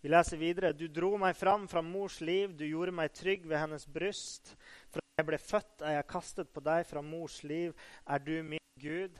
Vi 0.00 0.10
leser 0.12 0.40
videre. 0.40 0.72
Du 0.76 0.86
dro 0.88 1.16
meg 1.20 1.36
fram 1.36 1.66
fra 1.68 1.82
mors 1.82 2.20
liv, 2.20 2.52
du 2.56 2.66
gjorde 2.66 2.94
meg 2.94 3.14
trygg 3.16 3.46
ved 3.48 3.58
hennes 3.58 3.86
bryst. 3.88 4.52
Fra 4.92 5.02
jeg 5.16 5.26
ble 5.30 5.38
født, 5.40 5.82
er 5.82 5.96
jeg 5.96 6.10
kastet 6.12 6.52
på 6.52 6.60
deg 6.60 6.84
fra 6.86 7.02
mors 7.02 7.40
liv. 7.44 7.72
Er 8.06 8.20
du 8.20 8.34
min 8.44 8.62
Gud? 8.82 9.16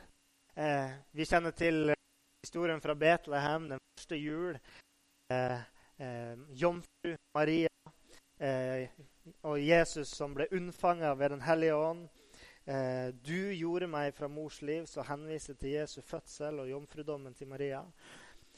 Eh, 0.56 0.92
vi 1.16 1.24
kjenner 1.24 1.54
til 1.56 1.94
eh, 1.94 2.02
historien 2.44 2.82
fra 2.84 2.94
Betlehem, 2.94 3.70
den 3.70 3.80
første 3.96 4.18
jul. 4.20 4.58
Eh, 5.32 5.64
eh, 5.98 6.44
Jomfru 6.60 7.16
Maria 7.34 7.72
eh, 8.40 8.92
og 9.42 9.56
Jesus 9.60 10.12
som 10.12 10.36
ble 10.36 10.46
unnfanga 10.52 11.14
ved 11.16 11.34
Den 11.34 11.42
hellige 11.48 11.74
ånd. 11.74 12.06
Eh, 12.66 13.08
du 13.24 13.52
gjorde 13.54 13.88
meg 13.88 14.14
fra 14.14 14.28
mors 14.28 14.60
liv, 14.62 14.86
så 14.90 15.04
henviser 15.06 15.54
til 15.54 15.76
Jesu 15.78 16.00
fødsel 16.02 16.60
og 16.60 16.70
jomfrudommen 16.70 17.34
til 17.34 17.48
Maria. 17.48 17.82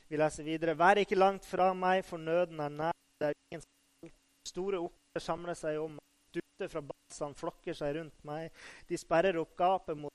Vi 0.09 0.17
leser 0.17 0.47
videre. 0.47 0.77
Vær 0.79 1.01
ikke 1.03 1.19
langt 1.19 1.45
fra 1.45 1.73
meg, 1.77 2.05
for 2.07 2.21
nøden 2.21 2.61
er 2.65 2.73
nær. 2.73 2.97
Det 3.21 3.29
er 3.29 3.35
ingen. 3.53 4.13
Store 4.49 4.81
opper 4.81 5.21
samler 5.21 5.59
seg 5.59 5.81
om 5.83 5.99
meg. 5.99 6.05
Dutter 6.33 6.71
fra 6.73 6.83
basan 6.85 7.35
flokker 7.37 7.77
seg 7.77 7.97
rundt 7.99 8.25
meg. 8.29 8.49
De 8.89 8.97
sperrer 9.01 9.37
opp 9.41 9.57
gapet 9.59 9.99
mot 9.99 10.13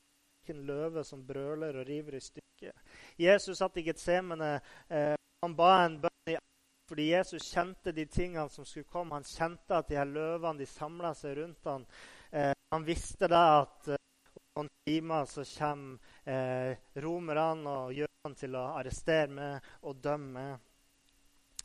en 0.49 0.63
løve 0.67 1.03
som 1.07 1.21
brøler 1.25 1.77
og 1.79 1.87
river 1.87 2.17
i 2.17 2.23
stykker. 2.23 2.73
Jesus 3.21 3.61
satt 3.61 3.77
i 3.77 3.85
Getsemene. 3.85 4.55
Eh, 4.89 5.13
han 5.43 5.55
ba 5.55 5.75
en 5.83 5.99
bønn 6.01 6.33
i 6.33 6.37
fordi 6.89 7.05
Jesus 7.13 7.45
kjente 7.53 7.93
de 7.95 8.03
tingene 8.11 8.49
som 8.51 8.65
skulle 8.65 8.89
komme. 8.89 9.15
Han 9.15 9.25
kjente 9.27 9.77
at 9.77 9.87
de 9.89 9.97
her 9.97 10.09
løvene 10.09 10.59
de 10.59 10.67
samla 10.67 11.13
seg 11.17 11.37
rundt 11.39 11.69
ham. 11.69 11.85
Eh, 12.31 12.51
han 12.73 12.85
visste 12.85 13.29
da 13.31 13.43
at 13.61 13.93
eh, 13.93 14.01
noen 14.53 14.69
timer 14.85 15.25
så 15.25 15.45
kommer 15.47 15.97
eh, 16.29 16.77
romerne 17.01 17.79
og 17.85 17.95
jødene 17.97 18.37
til 18.37 18.55
å 18.59 18.67
arrestere 18.77 19.31
meg 19.33 19.73
og 19.81 19.97
dømme. 20.03 20.45
meg. 20.51 20.69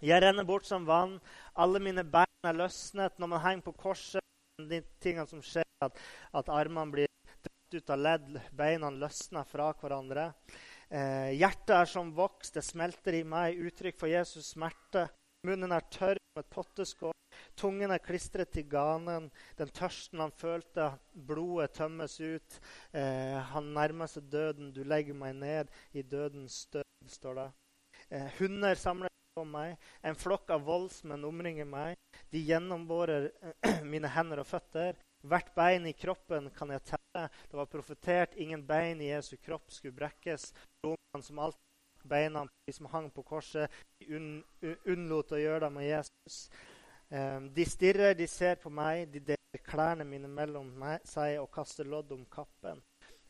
Jeg 0.01 0.23
renner 0.23 0.47
bort 0.47 0.67
som 0.67 0.87
vann. 0.87 1.17
Alle 1.59 1.81
mine 1.83 2.05
bein 2.07 2.47
er 2.47 2.55
løsnet. 2.55 3.19
Når 3.19 3.31
man 3.35 3.43
henger 3.43 3.67
på 3.67 3.75
korset, 3.83 4.23
de 4.59 4.81
tingene 5.03 5.27
som 5.27 5.43
skjer, 5.43 5.67
at, 5.83 5.99
at 6.35 6.51
armene 6.55 6.95
blir 6.95 7.11
dratt 7.43 7.75
ut 7.75 7.91
av 7.95 8.03
ledd, 8.03 8.41
beina 8.55 8.91
løsner 8.95 9.47
fra 9.47 9.73
hverandre. 9.81 10.31
Eh, 10.89 11.35
hjertet 11.35 11.75
er 11.81 11.91
som 11.91 12.15
voks, 12.15 12.55
det 12.55 12.65
smelter 12.67 13.19
i 13.19 13.25
meg. 13.27 13.59
Uttrykk 13.59 13.99
for 13.99 14.11
Jesus' 14.11 14.55
smerte. 14.55 15.09
Munnen 15.47 15.75
er 15.75 15.87
tørr 15.91 16.19
som 16.23 16.45
et 16.45 16.53
potteskår. 16.55 17.18
Tungen 17.59 17.91
er 17.91 18.03
klistret 18.03 18.53
til 18.55 18.69
ganen. 18.71 19.29
Den 19.59 19.71
tørsten 19.75 20.23
han 20.23 20.35
følte, 20.35 20.93
blodet 21.13 21.73
tømmes 21.79 22.19
ut. 22.21 22.59
Eh, 22.95 23.39
han 23.53 23.73
nærmer 23.75 24.11
seg 24.11 24.29
døden. 24.31 24.71
Du 24.75 24.85
legger 24.87 25.17
meg 25.19 25.35
ned 25.41 25.73
i 25.93 26.05
dødens 26.07 26.63
støv, 26.69 26.87
står 27.11 27.41
det. 27.41 27.49
Eh, 28.15 28.31
hunder 28.39 28.79
samler 28.79 29.13
på 29.35 29.45
meg. 29.47 29.77
En 30.07 30.19
flokk 30.19 30.51
av 30.55 30.65
voldsmenn 30.67 31.27
omringer 31.27 31.67
meg. 31.69 31.99
De 32.31 32.43
gjennomborer 32.47 33.31
eh, 33.43 33.83
mine 33.93 34.11
hender 34.15 34.45
og 34.45 34.49
føtter. 34.49 34.99
Hvert 35.27 35.51
bein 35.57 35.87
i 35.91 35.97
kroppen 35.99 36.47
kan 36.55 36.71
jeg 36.71 36.85
telle. 36.93 37.25
Det 37.51 37.59
var 37.59 37.71
profetert 37.71 38.39
ingen 38.39 38.63
bein 38.67 39.03
i 39.03 39.11
Jesu 39.11 39.35
kropp 39.43 39.73
skulle 39.75 39.99
brekkes. 39.99 40.53
Romerne 40.87 41.27
som 41.27 41.43
alltid 41.43 42.07
beina 42.09 42.47
de 42.47 42.73
som 42.73 42.87
hang 42.87 43.11
på 43.11 43.23
korset. 43.27 43.71
De 43.99 44.15
un, 44.15 44.29
unnlot 44.87 45.35
å 45.35 45.41
gjøre 45.43 45.67
det 45.67 45.73
med 45.75 45.89
Jesus. 45.89 46.39
Um, 47.09 47.49
de 47.57 47.65
stirrer, 47.65 48.13
de 48.15 48.27
ser 48.29 48.59
på 48.61 48.69
meg, 48.69 49.07
de 49.13 49.23
deler 49.31 49.63
klærne 49.65 50.05
mine 50.05 50.29
mellom 50.29 50.69
meg, 50.77 51.01
seg 51.09 51.39
og 51.41 51.49
kaster 51.55 51.89
lodd 51.89 52.13
om 52.13 52.27
kappen. 52.29 52.83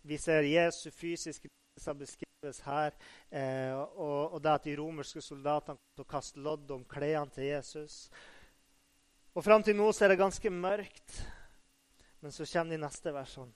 Vi 0.02 0.18
ser 0.18 0.46
Jesu 0.46 0.90
fysiske 0.90 1.46
lidelser 1.48 1.94
beskrives 1.94 2.60
her, 2.66 2.96
eh, 3.30 3.74
og, 3.76 4.34
og, 4.34 4.42
det 4.42 4.50
at 4.50 4.66
de 4.66 4.76
romerske 4.78 5.22
soldatene 5.22 5.76
kom 5.76 5.94
til 5.94 6.06
å 6.06 6.10
kaste 6.10 6.42
lodd 6.42 6.70
om 6.74 6.84
klærne 6.90 7.30
til 7.34 7.50
Jesus. 7.52 8.08
Og 9.34 9.44
Fram 9.44 9.62
til 9.62 9.76
nå 9.78 9.92
så 9.92 10.06
er 10.06 10.14
det 10.14 10.22
ganske 10.24 10.50
mørkt, 10.50 11.20
men 12.20 12.34
så 12.34 12.46
kommer 12.50 12.74
de 12.74 12.82
neste 12.82 13.14
versene. 13.14 13.52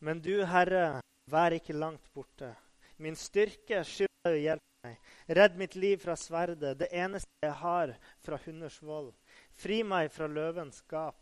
Men 0.00 0.20
du, 0.20 0.44
Herre, 0.44 1.00
vær 1.30 1.56
ikke 1.56 1.76
langt 1.76 2.08
borte. 2.12 2.54
Min 3.00 3.16
styrke 3.16 3.82
skylder 3.84 4.32
å 4.32 4.40
hjelpe 4.40 4.73
meg. 4.84 5.00
Redd 5.26 5.56
mitt 5.56 5.74
liv 5.74 5.98
fra 6.02 6.16
sverdet, 6.16 6.76
det 6.78 6.90
eneste 6.92 7.30
jeg 7.42 7.56
har 7.60 7.94
fra 8.24 8.38
hunders 8.44 8.80
vold. 8.82 9.12
Fri 9.56 9.82
meg 9.86 10.12
fra 10.12 10.28
løvens 10.30 10.82
gap. 10.90 11.20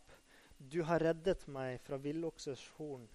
Du 0.57 0.81
har 0.87 1.03
reddet 1.03 1.43
meg 1.51 1.81
fra 1.83 1.97
villoksers 1.99 2.63
horn. 2.77 3.07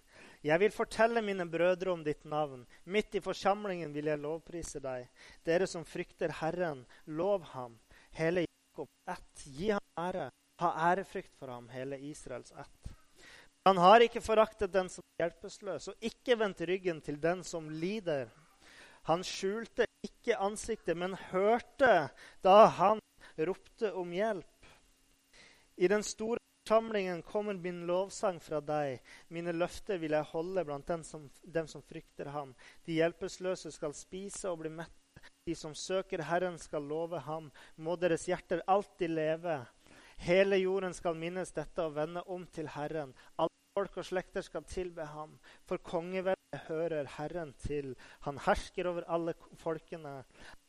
Jeg 0.45 0.59
vil 0.61 0.73
fortelle 0.75 1.23
mine 1.25 1.47
brødre 1.49 1.93
om 1.95 2.03
ditt 2.03 2.25
navn. 2.29 2.65
Midt 2.83 3.15
i 3.15 3.23
forsamlingen 3.23 3.93
vil 3.95 4.11
jeg 4.11 4.21
lovprise 4.21 4.81
deg. 4.83 5.07
Dere 5.47 5.67
som 5.67 5.85
frykter 5.87 6.33
Herren, 6.41 6.85
lov 7.07 7.47
ham. 7.55 7.79
Hele 8.15 8.45
Jakob 8.45 8.89
ett. 9.09 9.45
Gi 9.45 9.71
ham 9.73 9.85
ære. 9.97 10.29
Ha 10.59 10.69
ærefrykt 10.91 11.35
for 11.39 11.47
ham, 11.47 11.69
hele 11.71 11.97
Israels 12.03 12.51
ett. 12.51 12.93
Han 13.67 13.77
har 13.79 14.03
ikke 14.03 14.23
foraktet 14.23 14.71
den 14.71 14.89
som 14.91 15.03
er 15.15 15.25
hjelpeløs, 15.25 15.89
og 15.91 16.09
ikke 16.09 16.35
vendt 16.39 16.63
ryggen 16.67 17.01
til 17.03 17.19
den 17.21 17.43
som 17.47 17.67
lider. 17.69 18.27
Han 19.07 19.23
skjulte 19.23 19.88
ikke 20.05 20.37
ansiktet, 20.39 20.97
men 20.97 21.17
hørte 21.29 22.09
da 22.45 22.57
han 22.79 23.01
ropte 23.37 23.91
om 23.93 24.11
hjelp. 24.13 24.69
I 25.79 25.87
den 25.87 26.03
store 26.03 26.39
forsamlingen 26.67 27.21
kommer 27.25 27.53
min 27.57 27.85
lovsang 27.87 28.39
fra 28.43 28.59
deg. 28.61 28.99
Mine 29.27 29.55
løfter 29.55 29.99
vil 29.99 30.13
jeg 30.15 30.29
holde 30.31 30.63
blant 30.67 30.87
dem 30.87 31.03
som, 31.03 31.29
dem 31.43 31.67
som 31.67 31.83
frykter 31.83 32.31
ham. 32.35 32.53
De 32.85 32.99
hjelpeløse 32.99 33.71
skal 33.73 33.95
spise 33.97 34.51
og 34.51 34.61
bli 34.63 34.73
mette. 34.75 34.95
De 35.47 35.55
som 35.55 35.73
søker 35.75 36.21
Herren, 36.23 36.59
skal 36.59 36.85
love 36.85 37.19
ham. 37.25 37.49
Må 37.75 37.95
deres 37.99 38.27
hjerter 38.29 38.61
alltid 38.67 39.11
leve. 39.11 39.59
Hele 40.19 40.59
jorden 40.59 40.93
skal 40.93 41.17
minnes 41.17 41.51
dette 41.55 41.83
og 41.83 41.95
vende 41.95 42.23
om 42.27 42.45
til 42.53 42.67
Herren. 42.75 43.15
Alle 43.39 43.55
folk 43.75 43.97
og 43.99 44.05
slekter 44.05 44.45
skal 44.45 44.67
tilbe 44.67 45.07
ham. 45.09 45.39
For 45.67 45.81
kongeveldet 45.81 46.38
hører 46.69 47.09
Herren 47.17 47.53
til. 47.65 47.95
Han 48.25 48.39
hersker 48.45 48.87
over 48.91 49.07
alle 49.11 49.33
folkene. 49.61 50.23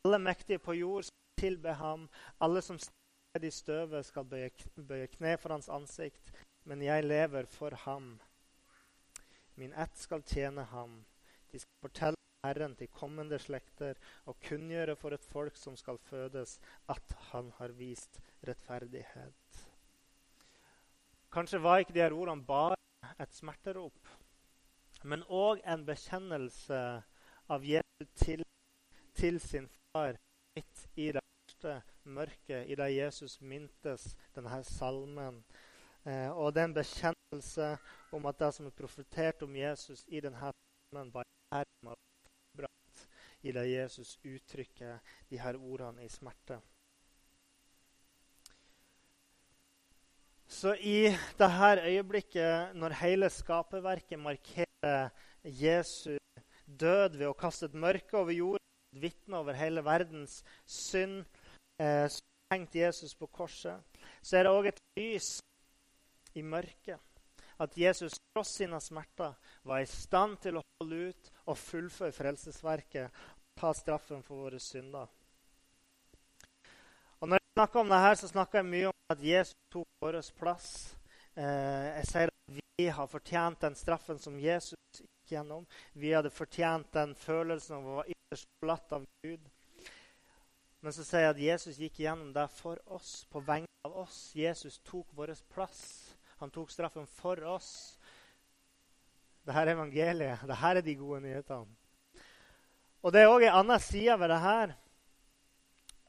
Alle 0.05 0.19
mektige 0.19 0.59
på 0.59 0.75
jord 0.77 1.07
skal 1.07 1.45
tilbe 1.45 1.73
ham. 1.79 2.07
Alle 2.41 2.61
som 2.65 2.79
steder 2.81 3.47
i 3.47 3.53
støvet, 3.53 4.05
skal 4.05 4.25
bøye, 4.25 4.51
bøye 4.75 5.07
kne 5.15 5.37
for 5.39 5.55
hans 5.55 5.69
ansikt. 5.69 6.33
Men 6.65 6.83
jeg 6.85 7.05
lever 7.05 7.45
for 7.49 7.75
ham. 7.85 8.17
Min 9.55 9.73
ett 9.73 9.97
skal 9.97 10.23
tjene 10.25 10.65
ham. 10.73 11.01
De 11.51 11.59
skal 11.59 11.87
fortelle 11.87 12.17
Herren 12.45 12.73
til 12.75 12.89
kommende 12.89 13.37
slekter 13.37 13.99
og 14.25 14.39
kunngjøre 14.47 14.95
for 14.97 15.13
et 15.13 15.25
folk 15.29 15.57
som 15.59 15.75
skal 15.77 15.99
fødes, 16.01 16.55
at 16.89 17.17
han 17.29 17.51
har 17.59 17.75
vist 17.77 18.17
rettferdighet. 18.47 19.59
Kanskje 21.31 21.61
var 21.63 21.83
ikke 21.83 21.93
de 21.93 22.01
her 22.01 22.15
ordene 22.17 22.45
bare 22.45 22.75
et 23.21 23.35
smerterop, 23.35 23.99
men 25.03 25.23
òg 25.27 25.61
en 25.65 25.85
bekjennelse 25.85 26.79
av 27.51 27.65
Jesus 27.65 28.11
til, 28.15 28.43
til 29.17 29.39
sin 29.41 29.67
far 29.67 30.17
midt 30.55 30.85
i 30.95 31.11
det 31.15 31.21
verste 31.23 31.81
mørket, 32.03 32.67
i 32.67 32.75
det 32.75 32.89
Jesus 32.95 33.39
myntes 33.41 34.15
denne 34.35 34.63
salmen. 34.63 35.43
Eh, 36.05 36.29
og 36.31 36.53
det 36.53 36.61
er 36.61 36.69
en 36.69 36.79
bekjennelse 36.79 37.69
om 38.11 38.25
at 38.25 38.39
det 38.39 38.53
som 38.55 38.65
er 38.65 38.77
profetert 38.77 39.43
om 39.45 39.55
Jesus 39.55 40.05
i 40.07 40.21
denne 40.21 40.39
salmen, 40.39 41.11
bare 41.11 41.65
bratt 42.57 43.07
i 43.41 43.51
det 43.51 43.67
Jesus 43.69 44.17
uttrykker 44.23 44.99
de 45.29 45.39
her 45.39 45.57
ordene 45.57 46.05
i 46.05 46.09
smerte. 46.09 46.59
Så 50.51 50.73
i 50.75 51.07
dette 51.39 51.85
øyeblikket, 51.85 52.75
når 52.75 52.99
hele 52.99 53.29
skaperverket 53.29 54.19
markerer 54.19 54.70
Jesu 55.43 56.17
død 56.65 57.17
ved 57.17 57.27
å 57.29 57.37
kaste 57.37 57.69
et 57.69 57.77
mørke 57.77 58.17
over 58.17 58.33
jorden, 58.33 58.67
vitne 59.01 59.39
over 59.39 59.57
hele 59.57 59.83
verdens 59.85 60.41
synd, 60.67 61.23
eh, 61.79 62.07
så 62.09 62.21
hengte 62.51 62.81
Jesus 62.81 63.15
på 63.15 63.29
korset, 63.31 63.79
så 64.21 64.37
er 64.37 64.43
det 64.43 64.51
òg 64.51 64.67
et 64.71 64.81
lys 64.99 65.39
i 66.35 66.43
mørket. 66.43 66.99
At 67.61 67.77
Jesus 67.77 68.17
tross 68.33 68.55
sine 68.57 68.79
smerter 68.81 69.35
var 69.63 69.83
i 69.83 69.89
stand 69.89 70.39
til 70.41 70.57
å 70.57 70.63
holde 70.79 71.11
ut 71.11 71.31
og 71.45 71.59
fullføre 71.61 72.15
frelsesverket 72.15 73.21
ta 73.59 73.73
straffen 73.77 74.23
for 74.25 74.47
våre 74.47 74.59
synder. 74.59 75.05
Og 77.21 77.29
Når 77.29 77.37
jeg 77.37 77.53
snakker 77.53 77.79
om 77.79 77.89
det 77.89 77.99
her, 78.01 78.15
så 78.15 78.27
snakker 78.27 78.59
jeg 78.59 78.71
mye 78.71 78.87
om 78.89 79.13
at 79.13 79.23
Jesus 79.23 79.53
tok 79.71 79.87
vår 80.01 80.17
plass. 80.39 80.95
Eh, 81.37 81.87
jeg 81.99 82.07
sier 82.09 82.30
vi 82.51 82.87
har 82.87 83.07
fortjent 83.07 83.59
den 83.61 83.75
straffen 83.75 84.19
som 84.19 84.39
Jesus 84.39 84.77
gikk 84.97 85.33
gjennom. 85.35 85.65
Vi 85.93 86.13
hadde 86.13 86.33
fortjent 86.33 86.91
den 86.93 87.15
følelsen 87.15 87.77
av 87.77 87.87
å 87.87 87.97
være 87.99 88.15
ytterst 88.15 88.47
forlatt 88.59 88.95
av 88.97 89.05
Gud. 89.25 89.49
Men 90.81 90.95
så 90.95 91.05
sier 91.05 91.27
jeg 91.27 91.35
at 91.35 91.43
Jesus 91.45 91.77
gikk 91.77 91.99
gjennom 92.01 92.31
det 92.33 92.47
for 92.55 92.81
oss, 92.89 93.21
på 93.29 93.43
vegne 93.45 93.69
av 93.85 93.99
oss. 94.01 94.31
Jesus 94.33 94.79
tok 94.87 95.11
vår 95.13 95.35
plass. 95.53 95.83
Han 96.41 96.49
tok 96.49 96.73
straffen 96.73 97.05
for 97.05 97.37
oss. 97.45 97.99
Dette 99.45 99.61
er 99.61 99.75
evangeliet. 99.75 100.41
Dette 100.49 100.73
er 100.73 100.81
de 100.81 100.97
gode 100.97 101.21
nyhetene. 101.27 101.77
Og 103.01 103.13
det 103.13 103.23
er 103.23 103.29
òg 103.29 103.45
en 103.45 103.59
annen 103.61 103.81
side 103.81 104.13
ved 104.21 104.29
det 104.29 104.41
her, 104.41 104.73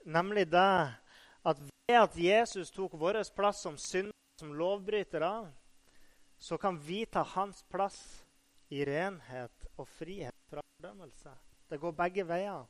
nemlig 0.04 0.44
det 0.52 0.72
at 1.48 1.60
ved 1.60 1.96
at 1.96 2.16
Jesus 2.16 2.70
tok 2.70 2.98
vår 3.00 3.22
plass 3.36 3.62
som 3.64 3.78
syndere, 3.80 4.12
som 4.40 4.52
lovbrytere, 4.56 5.30
så 6.42 6.58
kan 6.58 6.78
vi 6.82 7.04
ta 7.06 7.22
hans 7.22 7.62
plass 7.70 8.00
i 8.74 8.82
renhet 8.84 9.66
og 9.76 9.86
frihet 9.88 10.34
fra 10.50 10.62
fordømmelse. 10.74 11.34
Det 11.70 11.78
går 11.80 11.94
begge 11.94 12.26
veier. 12.26 12.66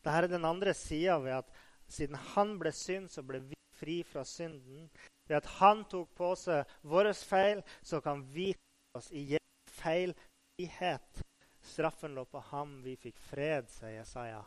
Dette 0.00 0.16
er 0.16 0.26
den 0.32 0.48
andre 0.48 0.74
sida 0.74 1.20
ved 1.22 1.36
at 1.38 1.52
siden 1.90 2.18
han 2.34 2.56
ble 2.58 2.72
synd, 2.74 3.06
så 3.12 3.22
ble 3.22 3.42
vi 3.46 3.58
fri 3.78 4.00
fra 4.02 4.24
synden. 4.26 4.88
Ved 5.28 5.38
at 5.38 5.48
han 5.60 5.84
tok 5.92 6.10
på 6.18 6.34
seg 6.34 6.66
vår 6.82 7.12
feil, 7.14 7.62
så 7.82 8.00
kan 8.02 8.24
vi 8.34 8.50
ta 8.58 8.98
oss 8.98 9.10
i 9.14 9.38
feil 9.70 10.16
frihet 10.58 11.22
Straffen 11.60 12.14
lå 12.14 12.24
på 12.24 12.40
ham, 12.50 12.80
vi 12.82 12.96
fikk 12.96 13.18
fred, 13.20 13.68
sier 13.70 14.00
Jesaja. 14.00 14.40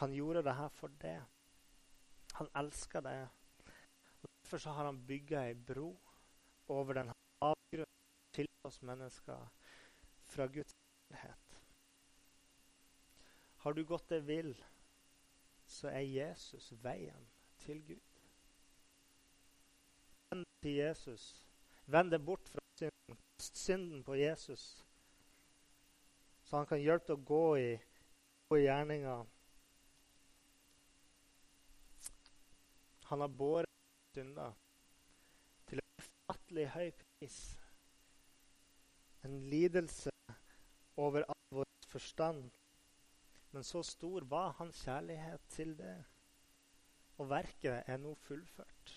Han 0.00 0.14
gjorde 0.16 0.42
det 0.42 0.54
her 0.56 0.72
for 0.72 0.92
det. 1.02 1.18
Han 2.38 2.48
elsker 2.56 3.04
det. 3.04 3.18
Derfor 4.50 4.58
så 4.58 4.70
har 4.70 4.84
han 4.84 5.06
bygga 5.06 5.40
ei 5.46 5.54
bro 5.54 6.00
over 6.68 6.94
den 6.94 7.12
avgrunnen 7.40 8.32
til 8.34 8.48
oss 8.66 8.80
mennesker 8.82 9.44
fra 10.26 10.46
Guds 10.46 10.74
helhet. 11.10 11.54
Har 13.62 13.72
du 13.72 13.84
gått 13.84 14.08
det 14.10 14.26
vill, 14.26 14.50
så 15.66 15.92
er 15.94 16.00
Jesus 16.00 16.72
veien 16.82 17.30
til 17.62 17.78
Gud. 17.92 18.18
Vend 20.30 20.44
til 20.66 20.74
Jesus. 20.80 21.46
Vend 21.86 22.10
deg 22.10 22.26
bort 22.26 22.50
fra 22.50 22.66
synden. 22.74 23.22
Kast 23.38 23.56
synden 23.56 24.02
på 24.02 24.18
Jesus, 24.18 24.84
så 26.42 26.56
han 26.56 26.66
kan 26.66 26.82
hjelpe 26.82 27.12
deg 27.14 27.22
å 27.22 27.28
gå 27.34 27.56
i, 27.62 27.72
gå 28.50 28.58
i 28.58 28.66
gjerninga. 28.66 29.18
Han 33.14 33.28
har 33.28 33.36
båret 33.38 33.70
synder 34.10 34.54
til 35.68 35.80
en 35.80 36.02
ufattelig 36.02 36.68
høy 36.74 36.88
pris. 37.02 37.36
En 39.24 39.36
lidelse 39.52 40.12
over 40.96 41.26
all 41.28 41.60
vår 41.60 41.68
forstand. 41.90 42.48
Men 43.50 43.66
så 43.66 43.82
stor 43.82 44.24
var 44.30 44.56
hans 44.58 44.82
kjærlighet 44.84 45.46
til 45.50 45.76
det. 45.78 45.96
Og 47.18 47.30
verket 47.30 47.82
er 47.86 48.00
nå 48.00 48.14
fullført. 48.24 48.96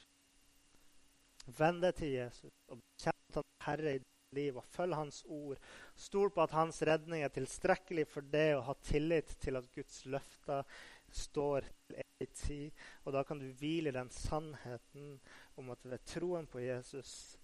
Vend 1.57 1.81
deg 1.83 1.95
til 1.99 2.13
Jesus 2.13 2.53
og 2.71 2.79
bekjenn 2.79 3.23
at 3.29 3.39
han 3.39 3.43
er 3.43 3.65
Herre 3.67 3.95
i 3.95 3.99
ditt 3.99 4.37
liv 4.37 4.57
og 4.57 4.67
følg 4.73 4.95
Hans 4.95 5.23
ord. 5.27 5.59
Stol 5.99 6.31
på 6.33 6.43
at 6.45 6.55
Hans 6.55 6.79
redning 6.87 7.25
er 7.25 7.33
tilstrekkelig 7.33 8.05
for 8.07 8.25
det, 8.33 8.53
og 8.55 8.63
ha 8.69 8.75
tillit 8.81 9.35
til 9.43 9.59
at 9.59 9.67
Guds 9.75 10.05
løfter 10.05 10.63
står 11.13 11.67
til 11.87 12.01
ei 12.01 12.27
tid. 12.35 12.83
Og 13.03 13.13
da 13.13 13.23
kan 13.23 13.39
du 13.39 13.47
hvile 13.59 13.89
i 13.89 13.95
den 13.95 14.09
sannheten 14.09 15.19
om 15.55 15.69
at 15.69 15.85
ved 15.85 16.05
troen 16.05 16.47
på 16.47 16.59
Jesus 16.59 17.39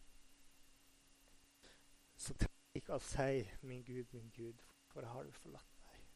så 2.20 2.34
trenger 2.34 2.76
ikke 2.76 2.98
å 2.98 3.00
si 3.00 3.50
'Min 3.62 3.84
Gud, 3.84 4.14
min 4.14 4.32
Gud, 4.36 4.64
for 4.92 5.06
har 5.06 5.24
du 5.24 5.32
forlatt 5.32 5.76
meg?' 5.86 6.08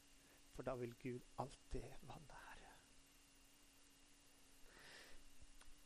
For 0.56 0.64
da 0.64 0.76
vil 0.76 0.96
Gud 0.96 1.22
alltid 1.38 1.82
være 2.02 2.20
nær. 2.28 2.44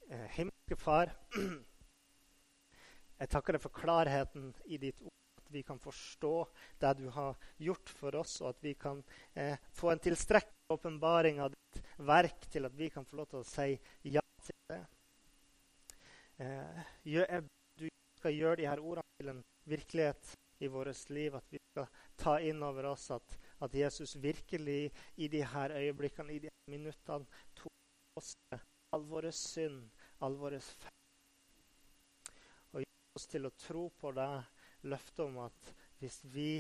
Eh, 0.09 0.27
himmelske 0.37 0.75
Far 0.75 1.09
Jeg 3.19 3.29
takker 3.29 3.57
deg 3.57 3.61
for 3.61 3.73
klarheten 3.75 4.53
i 4.65 4.77
ditt 4.77 5.01
ord. 5.01 5.26
At 5.47 5.53
vi 5.55 5.63
kan 5.63 5.79
forstå 5.79 6.33
det 6.79 6.89
du 6.99 7.05
har 7.15 7.35
gjort 7.63 7.89
for 7.95 8.15
oss, 8.19 8.41
og 8.41 8.49
at 8.49 8.63
vi 8.65 8.73
kan 8.75 8.99
eh, 9.33 9.55
få 9.71 9.93
en 9.93 10.01
tilstrekkelig 10.03 10.75
åpenbaring 10.75 11.39
av 11.39 11.53
ditt 11.53 11.79
verk 12.03 12.49
til 12.51 12.67
at 12.67 12.75
vi 12.75 12.89
kan 12.91 13.07
få 13.07 13.21
lov 13.21 13.29
til 13.31 13.39
å 13.39 13.47
si 13.47 13.77
ja 14.11 14.23
til 14.43 14.57
det. 14.73 14.81
Eh, 16.43 17.39
du 17.79 17.87
skal 18.19 18.35
gjøre 18.35 18.59
de 18.59 18.67
her 18.67 18.83
ordene 18.83 19.21
til 19.21 19.31
en 19.31 19.41
virkelighet 19.71 20.33
i 20.59 20.67
vårt 20.73 21.15
liv. 21.15 21.39
At 21.39 21.47
vi 21.55 21.63
skal 21.71 21.87
ta 22.19 22.35
inn 22.43 22.59
over 22.67 22.91
oss 22.91 23.07
at, 23.15 23.39
at 23.63 23.79
Jesus 23.85 24.17
virkelig 24.19 24.91
i 25.15 25.31
de 25.31 25.45
her 25.47 25.77
øyeblikkene, 25.79 26.35
i 26.35 26.43
de 26.43 26.51
her 26.51 26.75
minuttene, 26.75 27.23
tok 27.55 28.19
oss 28.19 28.35
all 28.91 29.07
vår 29.07 29.31
synd, 29.31 29.87
all 30.19 30.35
vår 30.35 30.59
feil 30.59 30.97
oss 33.17 33.25
til 33.31 33.49
å 33.49 33.55
tro 33.57 33.87
på 33.97 34.13
det 34.13 34.29
løftet 34.83 35.25
om 35.25 35.39
at 35.45 35.73
hvis 35.99 36.19
vi 36.33 36.51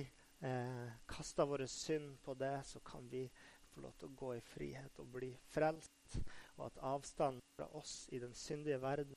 eh, 0.41 0.89
kaster 1.09 1.45
vår 1.45 1.65
synd 1.69 2.17
på 2.25 2.33
det, 2.33 2.55
så 2.65 2.79
kan 2.79 3.09
vi 3.11 3.27
få 3.73 3.81
lov 3.81 3.93
til 3.97 4.09
å 4.09 4.17
gå 4.17 4.33
i 4.35 4.45
frihet 4.53 4.99
og 5.03 5.11
bli 5.17 5.31
frelst. 5.53 6.19
Og 6.57 6.65
at 6.69 6.83
avstanden 6.93 7.43
fra 7.57 7.67
oss 7.77 8.07
i 8.11 8.21
den 8.23 8.33
syndige 8.33 8.81
verden 8.81 9.13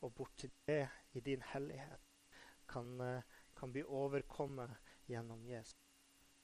og 0.00 0.14
bort 0.14 0.34
til 0.40 0.50
det 0.66 0.86
i 1.14 1.20
din 1.20 1.42
hellighet 1.52 2.08
kan, 2.70 3.00
eh, 3.00 3.22
kan 3.56 3.72
bli 3.72 3.82
overkommet 3.82 4.70
gjennom 5.06 5.46
Jesus. 5.46 5.74